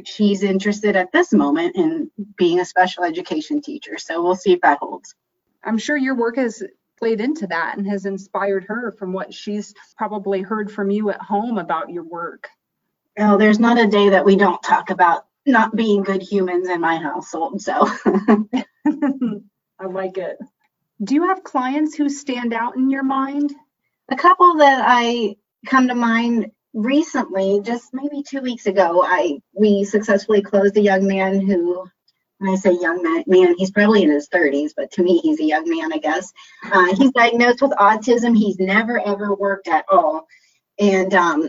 she's 0.07 0.43
interested 0.43 0.97
at 0.97 1.13
this 1.13 1.33
moment 1.35 1.77
in 1.77 2.11
being 2.37 2.61
a 2.61 2.65
special 2.65 3.05
education 3.05 3.61
teacher. 3.61 3.99
So 3.99 4.23
we'll 4.23 4.37
see 4.37 4.53
if 4.53 4.61
that 4.63 4.79
holds. 4.79 5.15
I'm 5.65 5.77
sure 5.79 5.97
your 5.99 6.15
work 6.15 6.37
has 6.37 6.63
played 6.99 7.21
into 7.21 7.47
that 7.49 7.77
and 7.77 7.87
has 7.87 8.07
inspired 8.07 8.65
her 8.69 8.93
from 8.93 9.13
what 9.13 9.33
she's 9.35 9.75
probably 9.99 10.41
heard 10.41 10.71
from 10.71 10.91
you 10.91 11.11
at 11.11 11.21
home 11.21 11.59
about 11.59 11.91
your 11.91 12.05
work. 12.05 12.49
Oh, 13.19 13.37
there's 13.37 13.59
not 13.59 13.79
a 13.79 13.87
day 13.87 14.09
that 14.11 14.25
we 14.25 14.37
don't 14.37 14.63
talk 14.63 14.89
about 14.91 15.27
not 15.47 15.75
being 15.76 16.03
good 16.03 16.21
humans 16.23 16.69
in 16.69 16.81
my 16.81 16.97
household. 16.99 17.61
So 17.62 17.87
I 19.79 19.87
like 19.88 20.19
it. 20.19 20.37
Do 21.05 21.15
you 21.15 21.25
have 21.26 21.45
clients 21.45 21.95
who 21.95 22.09
stand 22.09 22.53
out 22.53 22.76
in 22.76 22.91
your 22.91 23.05
mind? 23.05 23.53
A 24.11 24.17
couple 24.17 24.57
that 24.57 24.83
I 24.87 25.37
come 25.67 25.88
to 25.88 25.95
mind 25.95 26.50
recently, 26.75 27.61
just 27.62 27.93
maybe 27.95 28.23
two 28.23 28.41
weeks 28.41 28.67
ago, 28.67 29.03
I 29.05 29.41
we 29.53 29.85
successfully 29.85 30.43
closed 30.43 30.76
a 30.76 30.81
young 30.83 31.07
man 31.07 31.41
who 31.41 31.85
when 32.38 32.50
I 32.53 32.57
say 32.57 32.73
young 32.83 33.03
man, 33.03 33.25
man, 33.26 33.55
he's 33.57 33.71
probably 33.71 34.03
in 34.03 34.11
his 34.11 34.29
30s, 34.29 34.73
but 34.76 34.91
to 34.93 35.03
me, 35.03 35.19
he's 35.21 35.41
a 35.41 35.45
young 35.45 35.65
man, 35.67 35.91
I 35.91 35.97
guess. 35.97 36.31
Uh, 36.71 36.95
he's 36.95 37.11
diagnosed 37.12 37.62
with 37.62 37.71
autism. 37.79 38.37
He's 38.37 38.59
never, 38.59 39.00
ever 39.07 39.35
worked 39.35 39.69
at 39.69 39.87
all. 39.91 40.26
And 40.79 41.15
um, 41.15 41.49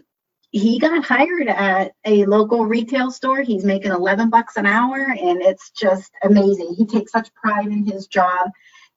he 0.58 0.80
got 0.80 1.04
hired 1.06 1.48
at 1.48 1.94
a 2.06 2.26
local 2.26 2.66
retail 2.66 3.12
store. 3.12 3.42
He's 3.42 3.64
making 3.64 3.92
11 3.92 4.30
bucks 4.30 4.58
an 4.58 4.66
hour, 4.66 4.98
and 5.00 5.42
it's 5.42 5.70
just 5.72 6.12
amazing. 6.24 6.74
He 6.78 6.86
takes 6.86 7.12
such 7.12 7.34
pride 7.36 7.68
in 7.68 7.86
his 7.86 8.08
job, 8.08 8.50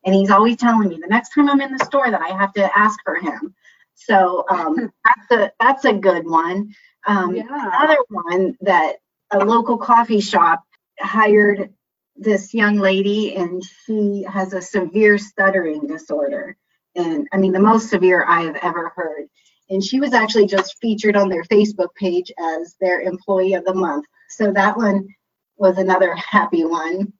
and 0.05 0.15
he's 0.15 0.31
always 0.31 0.57
telling 0.57 0.89
me 0.89 0.99
the 1.01 1.07
next 1.09 1.35
time 1.35 1.49
I'm 1.49 1.61
in 1.61 1.77
the 1.77 1.85
store 1.85 2.11
that 2.11 2.21
I 2.21 2.37
have 2.39 2.53
to 2.55 2.79
ask 2.79 2.99
for 3.05 3.17
him. 3.17 3.55
So 3.95 4.45
um, 4.51 4.91
that's 5.05 5.31
a 5.33 5.53
that's 5.61 5.85
a 5.85 5.93
good 5.93 6.27
one. 6.27 6.75
Um, 7.07 7.35
yeah. 7.37 7.45
Another 7.51 7.99
one 8.09 8.57
that 8.63 8.97
a 9.31 9.39
local 9.45 9.77
coffee 9.79 10.21
shop 10.21 10.63
hired 10.99 11.73
this 12.17 12.55
young 12.55 12.77
lady, 12.77 13.37
and 13.37 13.63
she 13.85 14.25
has 14.31 14.55
a 14.55 14.63
severe 14.63 15.19
stuttering 15.19 15.87
disorder, 15.87 16.57
and 16.97 17.29
I 17.33 17.37
mean 17.37 17.53
the 17.53 17.61
most 17.61 17.91
severe 17.91 18.25
I 18.27 18.41
have 18.43 18.57
ever 18.63 18.93
heard 18.97 19.27
and 19.71 19.83
she 19.83 20.01
was 20.01 20.13
actually 20.13 20.47
just 20.47 20.77
featured 20.81 21.17
on 21.17 21.29
their 21.29 21.45
Facebook 21.45 21.95
page 21.95 22.31
as 22.39 22.77
their 22.81 23.01
employee 23.01 23.55
of 23.55 23.65
the 23.65 23.73
month. 23.75 24.05
So 24.29 24.53
that 24.53 24.77
one 24.77 25.09
was 25.57 25.79
another 25.79 26.15
happy 26.17 26.65
one. 26.65 27.13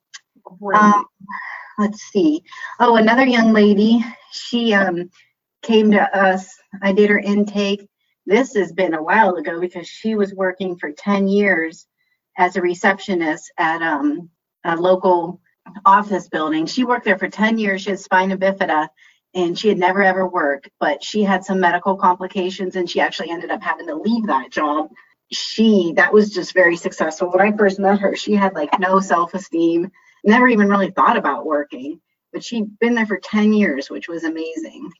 Um, 0.75 1.05
let's 1.79 2.01
see. 2.11 2.43
Oh, 2.81 2.97
another 2.97 3.25
young 3.25 3.53
lady. 3.53 4.05
She 4.33 4.75
um, 4.75 5.11
came 5.63 5.91
to 5.93 6.01
us. 6.17 6.53
I 6.83 6.93
did 6.93 7.09
her 7.11 7.19
intake. 7.21 7.89
This 8.27 8.55
has 8.55 8.73
been 8.73 8.95
a 8.95 9.03
while 9.03 9.37
ago 9.37 9.61
because 9.61 9.87
she 9.89 10.15
was 10.17 10.35
working 10.35 10.77
for 10.77 10.91
10 10.93 11.29
years 11.29 11.87
as 12.37 12.57
a 12.57 12.61
receptionist 12.63 13.51
at 13.59 13.81
um, 13.81 14.29
a 14.65 14.75
local 14.77 15.41
office 15.85 16.29
building. 16.29 16.67
She 16.67 16.85
worked 16.85 17.05
there 17.05 17.19
for 17.19 17.29
10 17.29 17.59
years. 17.59 17.83
She 17.83 17.91
had 17.91 18.01
spina 18.01 18.37
bifida 18.37 18.89
and 19.35 19.59
she 19.59 19.69
had 19.69 19.79
never 19.79 20.03
ever 20.03 20.27
worked, 20.27 20.71
but 20.81 21.05
she 21.05 21.23
had 21.23 21.45
some 21.45 21.61
medical 21.61 21.97
complications 21.97 22.77
and 22.77 22.89
she 22.91 23.01
actually 23.01 23.31
ended 23.31 23.51
up 23.51 23.63
having 23.63 23.87
to 23.87 23.95
leave 23.95 24.27
that 24.27 24.51
job. 24.51 24.91
She 25.33 25.93
that 25.97 26.13
was 26.13 26.31
just 26.31 26.53
very 26.55 26.77
successful. 26.77 27.31
When 27.31 27.41
I 27.41 27.57
first 27.57 27.79
met 27.79 28.01
her, 28.01 28.17
she 28.17 28.33
had 28.35 28.55
like 28.55 28.79
no 28.81 28.99
self-esteem, 28.99 29.91
never 30.25 30.49
even 30.49 30.69
really 30.69 30.91
thought 30.91 31.17
about 31.17 31.47
working, 31.47 32.01
but 32.33 32.43
she'd 32.43 32.77
been 32.81 32.95
there 32.95 33.07
for 33.07 33.21
10 33.23 33.53
years, 33.53 33.89
which 33.89 34.09
was 34.09 34.25
amazing. 34.25 34.91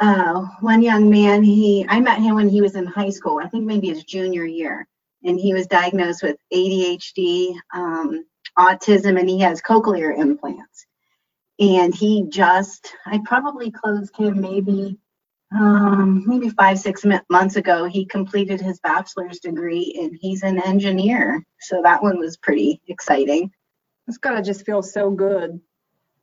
Uh, 0.00 0.42
one 0.60 0.82
young 0.82 1.08
man, 1.08 1.42
he 1.42 1.86
I 1.88 2.00
met 2.00 2.18
him 2.20 2.34
when 2.34 2.48
he 2.48 2.60
was 2.60 2.74
in 2.74 2.84
high 2.84 3.10
school, 3.10 3.38
I 3.42 3.48
think 3.48 3.64
maybe 3.64 3.88
his 3.88 4.04
junior 4.04 4.44
year, 4.44 4.86
and 5.24 5.38
he 5.40 5.54
was 5.54 5.66
diagnosed 5.66 6.22
with 6.22 6.36
ADHD, 6.52 7.54
um, 7.72 8.24
autism, 8.58 9.18
and 9.18 9.30
he 9.30 9.40
has 9.40 9.62
cochlear 9.62 10.16
implants 10.18 10.86
and 11.60 11.94
he 11.94 12.24
just 12.30 12.94
i 13.06 13.20
probably 13.24 13.70
closed 13.70 14.16
him 14.16 14.40
maybe 14.40 14.96
um, 15.54 16.24
maybe 16.26 16.48
five 16.48 16.78
six 16.80 17.04
months 17.30 17.54
ago 17.56 17.84
he 17.84 18.04
completed 18.06 18.60
his 18.60 18.80
bachelor's 18.80 19.38
degree 19.38 19.94
and 20.00 20.16
he's 20.20 20.42
an 20.42 20.60
engineer 20.62 21.44
so 21.60 21.80
that 21.82 22.02
one 22.02 22.18
was 22.18 22.36
pretty 22.38 22.80
exciting 22.88 23.48
it's 24.08 24.18
gotta 24.18 24.42
just 24.42 24.66
feel 24.66 24.82
so 24.82 25.10
good 25.10 25.60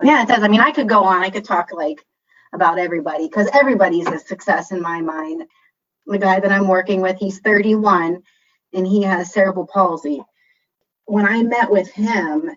yeah 0.03 0.21
it 0.23 0.27
does 0.27 0.43
i 0.43 0.49
mean 0.49 0.59
i 0.59 0.71
could 0.71 0.89
go 0.89 1.03
on 1.03 1.23
i 1.23 1.29
could 1.29 1.45
talk 1.45 1.71
like 1.71 2.05
about 2.53 2.77
everybody 2.77 3.27
because 3.27 3.47
everybody's 3.53 4.07
a 4.07 4.19
success 4.19 4.71
in 4.73 4.81
my 4.81 4.99
mind 4.99 5.43
the 6.07 6.17
guy 6.17 6.39
that 6.41 6.51
i'm 6.51 6.67
working 6.67 6.99
with 6.99 7.15
he's 7.17 7.39
31 7.39 8.21
and 8.73 8.85
he 8.85 9.01
has 9.01 9.31
cerebral 9.33 9.69
palsy 9.71 10.21
when 11.05 11.25
i 11.25 11.41
met 11.41 11.71
with 11.71 11.89
him 11.91 12.51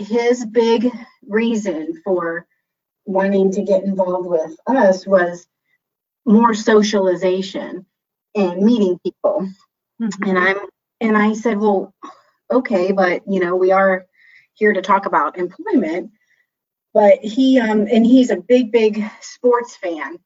his 0.00 0.46
big 0.46 0.88
reason 1.28 2.00
for 2.02 2.46
wanting 3.04 3.50
to 3.52 3.62
get 3.62 3.84
involved 3.84 4.28
with 4.28 4.56
us 4.66 5.06
was 5.06 5.46
more 6.24 6.54
socialization 6.54 7.84
and 8.34 8.62
meeting 8.62 8.98
people. 9.04 9.46
Mm-hmm. 10.00 10.28
And 10.28 10.38
I'm 10.38 10.56
and 11.02 11.16
I 11.16 11.32
said, 11.34 11.58
well, 11.60 11.94
okay, 12.50 12.92
but 12.92 13.22
you 13.28 13.40
know, 13.40 13.56
we 13.56 13.72
are 13.72 14.06
here 14.54 14.72
to 14.72 14.80
talk 14.82 15.04
about 15.06 15.36
employment. 15.38 16.10
But 16.94 17.18
he 17.22 17.58
um 17.60 17.86
and 17.92 18.04
he's 18.06 18.30
a 18.30 18.36
big, 18.36 18.72
big 18.72 19.02
sports 19.20 19.76
fan. 19.76 20.18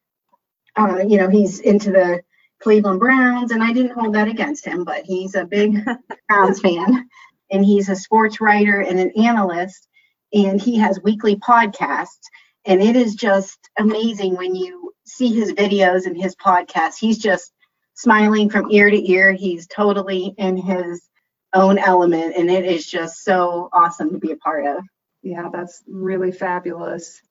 Uh, 0.77 1.01
you 1.09 1.19
know, 1.19 1.29
he's 1.29 1.61
into 1.61 1.91
the 1.91 2.21
Cleveland 2.63 3.01
Browns, 3.01 3.51
and 3.51 3.63
I 3.63 3.73
didn't 3.73 3.93
hold 3.93 4.15
that 4.15 4.27
against 4.29 4.65
him, 4.65 4.85
but 4.85 5.05
he's 5.05 5.35
a 5.35 5.45
big 5.45 5.79
Browns 6.29 6.61
fan 6.61 7.09
and 7.55 7.65
he's 7.65 7.89
a 7.89 7.95
sports 7.95 8.41
writer 8.41 8.81
and 8.81 8.99
an 8.99 9.13
analyst, 9.17 9.87
and 10.33 10.61
he 10.61 10.77
has 10.77 11.01
weekly 11.05 11.37
podcasts. 11.37 12.19
And 12.65 12.83
it 12.83 12.97
is 12.97 13.15
just 13.15 13.57
amazing 13.79 14.35
when 14.35 14.57
you 14.57 14.91
see 15.07 15.33
his 15.33 15.53
videos 15.53 16.07
and 16.07 16.17
his 16.21 16.35
podcasts. 16.35 16.99
He's 16.99 17.19
just 17.19 17.53
smiling 17.95 18.51
from 18.51 18.73
ear 18.73 18.91
to 18.91 19.09
ear. 19.11 19.33
He's 19.33 19.69
totally 19.69 20.35
in 20.37 20.57
his 20.57 21.09
own 21.55 21.79
element, 21.79 22.35
and 22.37 22.51
it 22.51 22.65
is 22.65 22.91
just 22.91 23.23
so 23.23 23.69
awesome 23.73 24.11
to 24.11 24.19
be 24.19 24.33
a 24.33 24.37
part 24.39 24.67
of. 24.67 24.83
Yeah, 25.23 25.49
that's 25.53 25.85
really 25.87 26.33
fabulous. 26.33 27.23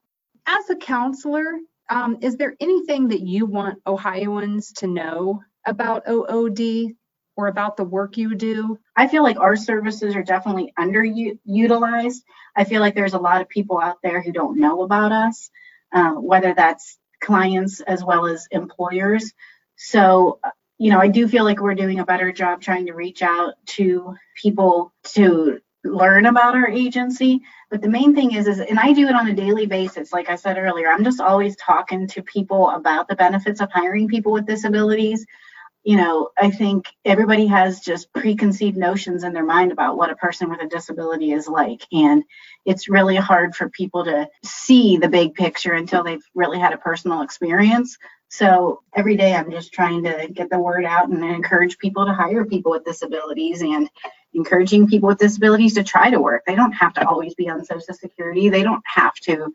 As 0.47 0.69
a 0.69 0.75
counselor, 0.77 1.59
um, 1.89 2.17
is 2.21 2.37
there 2.37 2.55
anything 2.61 3.09
that 3.09 3.19
you 3.19 3.45
want 3.45 3.79
Ohioans 3.85 4.71
to 4.77 4.87
know 4.87 5.41
about 5.65 6.03
OOD 6.07 6.93
or 7.35 7.47
about 7.47 7.77
the 7.77 7.83
work 7.83 8.17
you 8.17 8.35
do. 8.35 8.77
I 8.95 9.07
feel 9.07 9.23
like 9.23 9.39
our 9.39 9.55
services 9.55 10.15
are 10.15 10.23
definitely 10.23 10.73
underutilized. 10.77 12.19
I 12.55 12.63
feel 12.63 12.81
like 12.81 12.95
there's 12.95 13.13
a 13.13 13.17
lot 13.19 13.41
of 13.41 13.49
people 13.49 13.79
out 13.79 13.97
there 14.03 14.21
who 14.21 14.31
don't 14.31 14.59
know 14.59 14.81
about 14.83 15.11
us, 15.11 15.49
uh, 15.93 16.11
whether 16.11 16.53
that's 16.53 16.97
clients 17.21 17.79
as 17.81 18.03
well 18.03 18.27
as 18.27 18.47
employers. 18.51 19.33
So, 19.77 20.39
you 20.77 20.91
know, 20.91 20.99
I 20.99 21.07
do 21.07 21.27
feel 21.27 21.43
like 21.43 21.59
we're 21.61 21.73
doing 21.75 21.99
a 21.99 22.05
better 22.05 22.31
job 22.31 22.61
trying 22.61 22.85
to 22.87 22.93
reach 22.93 23.21
out 23.23 23.53
to 23.67 24.15
people 24.39 24.93
to 25.13 25.59
learn 25.85 26.25
about 26.27 26.55
our 26.55 26.69
agency 26.69 27.41
but 27.69 27.81
the 27.81 27.89
main 27.89 28.15
thing 28.15 28.33
is 28.33 28.47
is 28.47 28.61
and 28.61 28.79
i 28.79 28.93
do 28.93 29.05
it 29.05 29.15
on 29.15 29.27
a 29.27 29.33
daily 29.33 29.65
basis 29.65 30.13
like 30.13 30.29
i 30.29 30.35
said 30.35 30.57
earlier 30.57 30.87
i'm 30.89 31.03
just 31.03 31.19
always 31.19 31.57
talking 31.57 32.07
to 32.07 32.23
people 32.23 32.69
about 32.69 33.05
the 33.09 33.15
benefits 33.17 33.59
of 33.59 33.69
hiring 33.69 34.07
people 34.07 34.31
with 34.31 34.45
disabilities 34.45 35.25
you 35.83 35.97
know, 35.97 36.29
I 36.37 36.49
think 36.49 36.85
everybody 37.03 37.45
has 37.47 37.81
just 37.81 38.11
preconceived 38.13 38.77
notions 38.77 39.23
in 39.25 39.33
their 39.33 39.43
mind 39.43 39.73
about 39.73 39.97
what 39.97 40.09
a 40.09 40.15
person 40.15 40.49
with 40.49 40.61
a 40.61 40.67
disability 40.67 41.33
is 41.33 41.45
like. 41.47 41.83
And 41.91 42.23
it's 42.65 42.87
really 42.87 43.17
hard 43.17 43.53
for 43.53 43.67
people 43.69 44.05
to 44.05 44.29
see 44.45 44.95
the 44.95 45.09
big 45.09 45.35
picture 45.35 45.73
until 45.73 46.01
they've 46.01 46.23
really 46.33 46.57
had 46.57 46.71
a 46.71 46.77
personal 46.77 47.21
experience. 47.21 47.97
So 48.29 48.81
every 48.95 49.17
day 49.17 49.33
I'm 49.35 49.51
just 49.51 49.73
trying 49.73 50.03
to 50.05 50.29
get 50.31 50.49
the 50.49 50.57
word 50.57 50.85
out 50.85 51.09
and 51.09 51.23
encourage 51.23 51.77
people 51.77 52.05
to 52.05 52.13
hire 52.13 52.45
people 52.45 52.71
with 52.71 52.85
disabilities 52.85 53.61
and 53.61 53.89
encouraging 54.33 54.87
people 54.87 55.07
with 55.07 55.17
disabilities 55.17 55.73
to 55.75 55.83
try 55.83 56.09
to 56.09 56.19
work. 56.21 56.43
They 56.47 56.55
don't 56.55 56.71
have 56.71 56.93
to 56.93 57.05
always 57.07 57.35
be 57.35 57.49
on 57.49 57.65
Social 57.65 57.93
Security, 57.93 58.47
they 58.47 58.63
don't 58.63 58.81
have 58.85 59.13
to, 59.15 59.53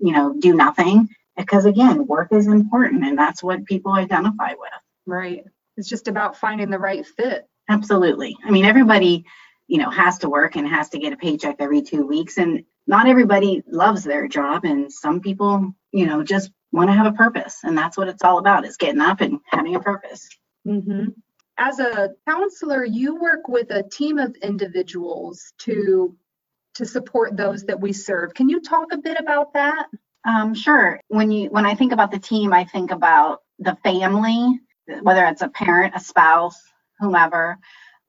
you 0.00 0.12
know, 0.12 0.34
do 0.38 0.54
nothing. 0.54 1.10
Because 1.36 1.66
again, 1.66 2.06
work 2.06 2.28
is 2.32 2.46
important 2.46 3.04
and 3.04 3.18
that's 3.18 3.42
what 3.42 3.66
people 3.66 3.92
identify 3.92 4.52
with. 4.58 4.70
Right. 5.04 5.44
It's 5.76 5.88
just 5.88 6.08
about 6.08 6.36
finding 6.36 6.70
the 6.70 6.78
right 6.78 7.06
fit. 7.06 7.46
Absolutely. 7.68 8.36
I 8.44 8.50
mean, 8.50 8.64
everybody, 8.64 9.24
you 9.68 9.78
know, 9.78 9.90
has 9.90 10.18
to 10.18 10.28
work 10.28 10.56
and 10.56 10.66
has 10.66 10.88
to 10.90 10.98
get 10.98 11.12
a 11.12 11.16
paycheck 11.16 11.56
every 11.58 11.82
two 11.82 12.06
weeks. 12.06 12.38
And 12.38 12.64
not 12.86 13.08
everybody 13.08 13.62
loves 13.70 14.02
their 14.04 14.28
job. 14.28 14.64
And 14.64 14.90
some 14.90 15.20
people, 15.20 15.72
you 15.92 16.06
know, 16.06 16.22
just 16.22 16.50
want 16.72 16.88
to 16.88 16.94
have 16.94 17.06
a 17.06 17.12
purpose. 17.16 17.58
And 17.64 17.76
that's 17.76 17.96
what 17.96 18.08
it's 18.08 18.22
all 18.22 18.38
about 18.38 18.64
is 18.64 18.76
getting 18.76 19.00
up 19.00 19.20
and 19.20 19.38
having 19.46 19.74
a 19.76 19.80
purpose. 19.80 20.28
Mm-hmm. 20.66 21.08
As 21.58 21.78
a 21.80 22.10
counselor, 22.28 22.84
you 22.84 23.16
work 23.16 23.48
with 23.48 23.70
a 23.70 23.82
team 23.84 24.18
of 24.18 24.34
individuals 24.42 25.52
to 25.60 26.16
to 26.74 26.84
support 26.84 27.34
those 27.38 27.64
that 27.64 27.80
we 27.80 27.90
serve. 27.90 28.34
Can 28.34 28.50
you 28.50 28.60
talk 28.60 28.88
a 28.92 28.98
bit 28.98 29.16
about 29.18 29.54
that? 29.54 29.86
Um, 30.28 30.52
sure. 30.54 31.00
When 31.08 31.30
you 31.30 31.48
when 31.48 31.64
I 31.64 31.74
think 31.74 31.92
about 31.92 32.10
the 32.10 32.18
team, 32.18 32.52
I 32.52 32.64
think 32.64 32.90
about 32.90 33.40
the 33.58 33.76
family 33.82 34.60
whether 35.02 35.24
it's 35.26 35.42
a 35.42 35.48
parent, 35.48 35.94
a 35.96 36.00
spouse, 36.00 36.62
whomever, 36.98 37.58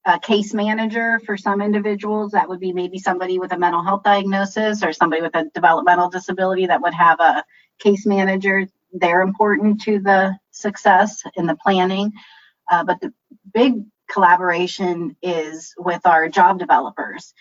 a 0.06 0.20
case 0.20 0.54
manager 0.54 1.20
for 1.26 1.36
some 1.36 1.62
individuals. 1.62 2.32
That 2.32 2.48
would 2.48 2.60
be 2.60 2.72
maybe 2.72 2.98
somebody 2.98 3.40
with 3.40 3.52
a 3.52 3.58
mental 3.58 3.84
health 3.84 4.04
diagnosis 4.04 4.84
or 4.84 4.94
somebody 4.94 5.22
with 5.22 5.36
a 5.36 5.46
developmental 5.54 6.10
disability 6.10 6.66
that 6.68 6.82
would 6.82 6.94
have 6.94 7.20
a 7.20 7.44
case 7.80 8.06
manager. 8.06 8.68
They're 8.94 9.22
important 9.22 9.82
to 9.82 10.00
the 10.00 10.38
success 10.52 11.24
in 11.36 11.46
the 11.46 11.56
planning. 11.58 12.13
Uh, 12.72 12.84
but 12.84 13.00
the 13.02 13.13
big 13.54 13.74
collaboration 14.12 15.16
is 15.22 15.74
with 15.78 16.06
our 16.06 16.30
job 16.30 16.60
developers. 16.60 17.34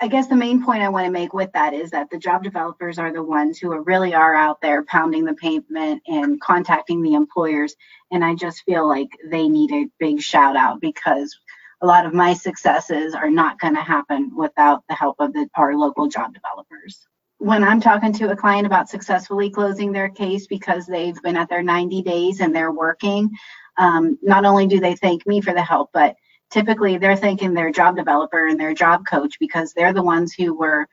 I 0.00 0.08
guess 0.08 0.26
the 0.26 0.36
main 0.36 0.64
point 0.64 0.82
I 0.82 0.88
want 0.88 1.06
to 1.06 1.10
make 1.12 1.32
with 1.32 1.52
that 1.52 1.72
is 1.72 1.90
that 1.92 2.10
the 2.10 2.18
job 2.18 2.42
developers 2.42 2.98
are 2.98 3.12
the 3.12 3.22
ones 3.22 3.58
who 3.58 3.70
are 3.72 3.82
really 3.82 4.12
are 4.12 4.34
out 4.34 4.60
there 4.60 4.82
pounding 4.84 5.24
the 5.24 5.34
pavement 5.34 6.02
and 6.06 6.40
contacting 6.40 7.00
the 7.02 7.14
employers. 7.14 7.76
And 8.10 8.24
I 8.24 8.34
just 8.34 8.62
feel 8.64 8.88
like 8.88 9.08
they 9.30 9.48
need 9.48 9.70
a 9.72 9.86
big 9.98 10.20
shout 10.20 10.56
out 10.56 10.80
because 10.80 11.36
a 11.80 11.86
lot 11.86 12.06
of 12.06 12.14
my 12.14 12.34
successes 12.34 13.14
are 13.14 13.30
not 13.30 13.60
going 13.60 13.76
to 13.76 13.82
happen 13.82 14.32
without 14.36 14.82
the 14.88 14.94
help 14.94 15.16
of 15.20 15.32
the, 15.32 15.48
our 15.56 15.76
local 15.76 16.08
job 16.08 16.34
developers. 16.34 17.00
When 17.38 17.62
I'm 17.62 17.80
talking 17.80 18.12
to 18.14 18.30
a 18.30 18.36
client 18.36 18.66
about 18.66 18.88
successfully 18.88 19.50
closing 19.50 19.92
their 19.92 20.08
case 20.08 20.46
because 20.48 20.86
they've 20.86 21.20
been 21.22 21.36
at 21.36 21.48
their 21.48 21.62
90 21.62 22.02
days 22.02 22.40
and 22.40 22.54
they're 22.54 22.72
working, 22.72 23.30
um, 23.76 24.18
not 24.22 24.44
only 24.44 24.66
do 24.66 24.80
they 24.80 24.96
thank 24.96 25.26
me 25.26 25.40
for 25.40 25.52
the 25.52 25.62
help, 25.62 25.90
but 25.92 26.16
typically 26.54 26.96
they're 26.98 27.16
thanking 27.16 27.52
their 27.52 27.72
job 27.72 27.96
developer 27.96 28.46
and 28.46 28.58
their 28.60 28.72
job 28.72 29.04
coach 29.06 29.38
because 29.40 29.72
they're 29.72 29.92
the 29.92 30.02
ones 30.02 30.32
who 30.32 30.54
were 30.54 30.86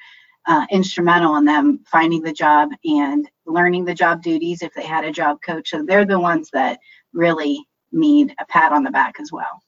uh, 0.48 0.66
instrumental 0.72 1.36
in 1.36 1.46
them 1.46 1.80
finding 1.86 2.24
the 2.24 2.34
job 2.34 2.70
and 2.84 3.30
learning 3.46 3.86
the 3.86 3.94
job 3.94 4.24
duties 4.24 4.64
if 4.64 4.74
they 4.74 4.84
had 4.84 5.06
a 5.06 5.12
job 5.12 5.38
coach. 5.46 5.70
So 5.70 5.84
they're 5.84 6.06
the 6.06 6.20
ones 6.20 6.50
that 6.54 6.80
really 7.14 7.64
need 7.92 8.34
a 8.40 8.46
pat 8.48 8.72
on 8.72 8.84
the 8.84 8.90
back 8.90 9.20
as 9.22 9.32
well. 9.32 9.62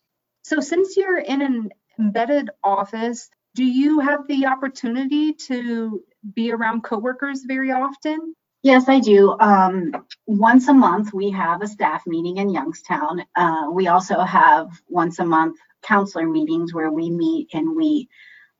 So, 0.46 0.60
since 0.60 0.98
you're 0.98 1.20
in 1.20 1.42
an 1.42 1.70
embedded 2.00 2.50
office, 2.64 3.30
do 3.56 3.64
you 3.64 4.00
have 4.00 4.28
the 4.28 4.48
opportunity 4.48 5.34
to 5.34 6.02
be 6.34 6.52
around 6.52 6.84
coworkers 6.84 7.44
very 7.46 7.72
often? 7.72 8.34
Yes, 8.64 8.86
I 8.90 9.00
do. 9.00 9.38
Um, 9.40 9.94
once 10.26 10.68
a 10.70 10.74
month, 10.74 11.14
we 11.14 11.30
have 11.32 11.62
a 11.62 11.68
staff 11.68 12.04
meeting 12.08 12.38
in 12.38 12.50
Youngstown. 12.50 13.24
Uh, 13.38 13.68
we 13.72 13.88
also 13.88 14.20
have 14.22 14.70
once 14.90 15.20
a 15.20 15.26
month 15.26 15.58
counselor 15.84 16.28
meetings 16.28 16.74
where 16.74 16.90
we 16.90 17.10
meet 17.12 17.50
and 17.54 17.76
we 17.76 18.10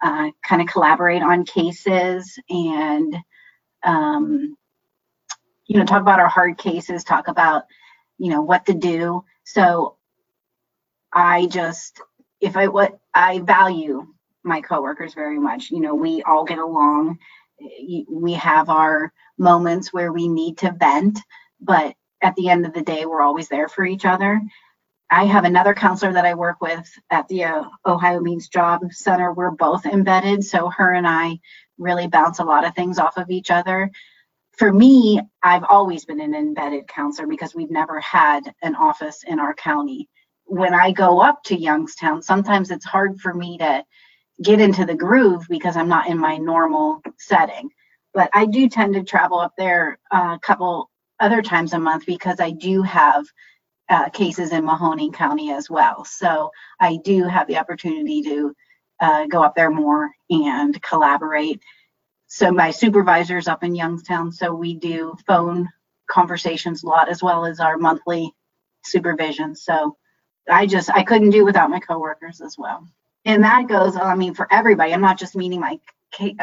uh, 0.02 0.30
kind 0.48 0.62
of 0.62 0.68
collaborate 0.68 1.24
on 1.24 1.46
cases 1.46 2.38
and 2.50 3.16
um, 3.84 4.56
you 5.66 5.80
know 5.80 5.86
talk 5.86 6.02
about 6.02 6.20
our 6.20 6.28
hard 6.28 6.58
cases 6.58 7.04
talk 7.04 7.28
about 7.30 7.64
you 8.18 8.30
know 8.30 8.42
what 8.42 8.66
to 8.66 8.74
do 8.74 9.24
so 9.46 9.96
i 11.14 11.46
just 11.48 12.00
if 12.42 12.56
i 12.58 12.68
what 12.68 13.00
i 13.16 13.40
value 13.40 14.06
my 14.44 14.60
coworkers 14.62 15.14
very 15.14 15.40
much 15.40 15.72
you 15.72 15.80
know 15.80 15.96
we 15.96 16.22
all 16.24 16.44
get 16.44 16.60
along 16.60 17.18
we 18.10 18.34
have 18.34 18.70
our 18.70 19.14
moments 19.38 19.94
where 19.94 20.12
we 20.12 20.28
need 20.28 20.58
to 20.60 20.72
vent 20.80 21.18
but 21.62 21.96
at 22.22 22.36
the 22.36 22.50
end 22.50 22.66
of 22.66 22.74
the 22.74 22.82
day 22.82 23.06
we're 23.06 23.22
always 23.22 23.48
there 23.48 23.70
for 23.70 23.86
each 23.86 24.06
other 24.06 24.42
I 25.14 25.26
have 25.26 25.46
another 25.46 25.76
counselor 25.76 26.12
that 26.14 26.26
I 26.26 26.34
work 26.34 26.60
with 26.60 26.92
at 27.12 27.28
the 27.28 27.44
uh, 27.44 27.66
Ohio 27.86 28.20
Means 28.20 28.48
Job 28.48 28.82
Center. 28.90 29.32
We're 29.32 29.52
both 29.52 29.86
embedded, 29.86 30.44
so 30.44 30.70
her 30.72 30.92
and 30.94 31.08
I 31.08 31.38
really 31.78 32.08
bounce 32.08 32.40
a 32.40 32.44
lot 32.44 32.66
of 32.66 32.74
things 32.74 32.98
off 32.98 33.16
of 33.18 33.30
each 33.30 33.52
other. 33.52 33.92
For 34.58 34.74
me, 34.74 35.22
I've 35.44 35.66
always 35.66 36.04
been 36.04 36.20
an 36.20 36.34
embedded 36.34 36.88
counselor 36.88 37.28
because 37.28 37.54
we've 37.54 37.70
never 37.70 38.00
had 38.00 38.52
an 38.64 38.76
office 38.76 39.22
in 39.28 39.40
our 39.40 39.54
county. 39.54 40.10
When 40.46 40.74
I 40.74 40.90
go 40.92 41.22
up 41.22 41.44
to 41.44 41.56
Youngstown, 41.56 42.24
sometimes 42.24 42.72
it's 42.72 42.86
hard 42.86 43.20
for 43.20 43.36
me 43.36 43.60
to 43.60 43.86
get 44.44 44.60
into 44.60 44.84
the 44.84 44.96
groove 44.96 45.46
because 45.48 45.78
I'm 45.78 45.90
not 45.90 46.08
in 46.08 46.18
my 46.18 46.38
normal 46.38 47.04
setting. 47.20 47.70
But 48.16 48.32
I 48.34 48.48
do 48.48 48.68
tend 48.68 48.96
to 48.96 49.04
travel 49.04 49.38
up 49.38 49.54
there 49.60 50.00
uh, 50.10 50.34
a 50.34 50.40
couple 50.42 50.90
other 51.20 51.44
times 51.44 51.74
a 51.74 51.78
month 51.80 52.08
because 52.08 52.40
I 52.40 52.50
do 52.50 52.82
have 52.82 53.26
uh, 53.94 54.10
cases 54.10 54.52
in 54.52 54.66
Mahoning 54.66 55.14
County 55.14 55.52
as 55.52 55.70
well. 55.70 56.04
So 56.04 56.50
I 56.80 56.98
do 57.04 57.26
have 57.26 57.48
the 57.48 57.58
opportunity 57.60 58.24
to 58.24 58.56
uh, 59.00 59.26
go 59.28 59.44
up 59.44 59.54
there 59.56 59.70
more 59.70 60.12
and 60.32 60.82
collaborate. 60.82 61.62
So 62.28 62.52
my 62.52 62.72
supervisor's 62.72 63.48
up 63.48 63.64
in 63.64 63.76
Youngstown, 63.76 64.32
so 64.32 64.52
we 64.54 64.74
do 64.76 65.16
phone 65.28 65.70
conversations 66.10 66.82
a 66.84 66.88
lot 66.88 67.08
as 67.08 67.22
well 67.22 67.46
as 67.46 67.60
our 67.60 67.78
monthly 67.78 68.34
supervision. 68.84 69.56
So 69.56 69.96
I 70.50 70.66
just 70.66 70.90
I 70.92 71.04
couldn't 71.04 71.30
do 71.30 71.46
without 71.46 71.70
my 71.70 71.80
coworkers 71.80 72.42
as 72.42 72.58
well. 72.58 72.88
And 73.26 73.44
that 73.44 73.68
goes, 73.68 73.96
I 73.96 74.16
mean, 74.16 74.34
for 74.34 74.52
everybody. 74.52 74.92
I'm 74.94 75.02
not 75.02 75.20
just 75.20 75.36
meaning 75.36 75.60
my 75.60 75.80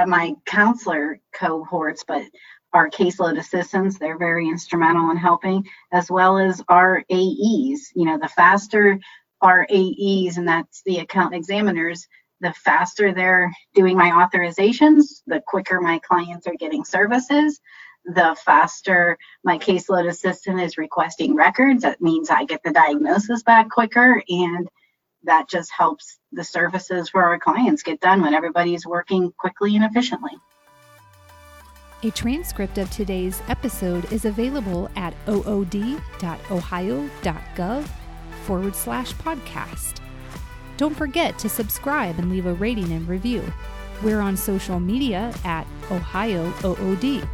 my 0.06 0.34
counselor 0.46 1.18
cohorts, 1.32 2.04
but 2.06 2.22
our 2.72 2.88
caseload 2.90 3.38
assistants. 3.38 3.98
They're 3.98 4.18
very 4.18 4.48
instrumental 4.48 5.10
in 5.10 5.16
helping, 5.16 5.66
as 5.92 6.10
well 6.10 6.38
as 6.38 6.62
our 6.68 7.02
AEs. 7.10 7.92
You 7.94 8.04
know, 8.06 8.18
the 8.20 8.30
faster 8.34 8.98
our 9.40 9.66
AEs, 9.72 10.36
and 10.36 10.46
that's 10.46 10.82
the 10.84 10.98
account 10.98 11.34
examiners, 11.34 12.06
the 12.40 12.52
faster 12.52 13.12
they're 13.12 13.52
doing 13.74 13.96
my 13.96 14.10
authorizations, 14.10 15.22
the 15.26 15.42
quicker 15.46 15.80
my 15.80 15.98
clients 16.00 16.46
are 16.46 16.54
getting 16.56 16.84
services, 16.84 17.58
the 18.04 18.36
faster 18.44 19.16
my 19.42 19.56
caseload 19.58 20.06
assistant 20.08 20.60
is 20.60 20.76
requesting 20.78 21.34
records. 21.34 21.82
That 21.82 22.00
means 22.02 22.28
I 22.30 22.44
get 22.44 22.60
the 22.64 22.72
diagnosis 22.72 23.42
back 23.42 23.70
quicker, 23.70 24.22
and 24.28 24.68
that 25.24 25.48
just 25.48 25.70
helps 25.70 26.18
the 26.32 26.44
services 26.44 27.08
for 27.10 27.22
our 27.24 27.38
clients 27.38 27.82
get 27.82 28.00
done 28.00 28.20
when 28.22 28.34
everybody's 28.34 28.86
working 28.86 29.32
quickly 29.38 29.74
and 29.76 29.84
efficiently. 29.86 30.32
A 32.02 32.10
transcript 32.12 32.78
of 32.78 32.90
today's 32.90 33.42
episode 33.48 34.10
is 34.10 34.24
available 34.24 34.90
at 34.96 35.12
ood.ohio.gov 35.28 36.00
forward 38.44 38.74
slash 38.74 39.12
podcast. 39.14 39.96
Don't 40.78 40.94
forget 40.96 41.38
to 41.40 41.48
subscribe 41.50 42.18
and 42.18 42.30
leave 42.30 42.46
a 42.46 42.54
rating 42.54 42.90
and 42.92 43.06
review. 43.06 43.42
We're 44.02 44.20
on 44.20 44.38
social 44.38 44.80
media 44.80 45.34
at 45.44 45.66
Ohio 45.90 46.46
OOD. 46.64 47.28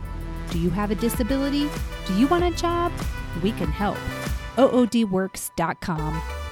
Do 0.51 0.59
you 0.59 0.71
have 0.71 0.91
a 0.91 0.97
disability? 0.97 1.71
Do 2.09 2.15
you 2.17 2.27
want 2.27 2.43
a 2.43 2.51
job? 2.51 2.91
We 3.45 3.53
can 3.53 3.69
help. 3.69 3.99
OODworks.com. 4.57 6.46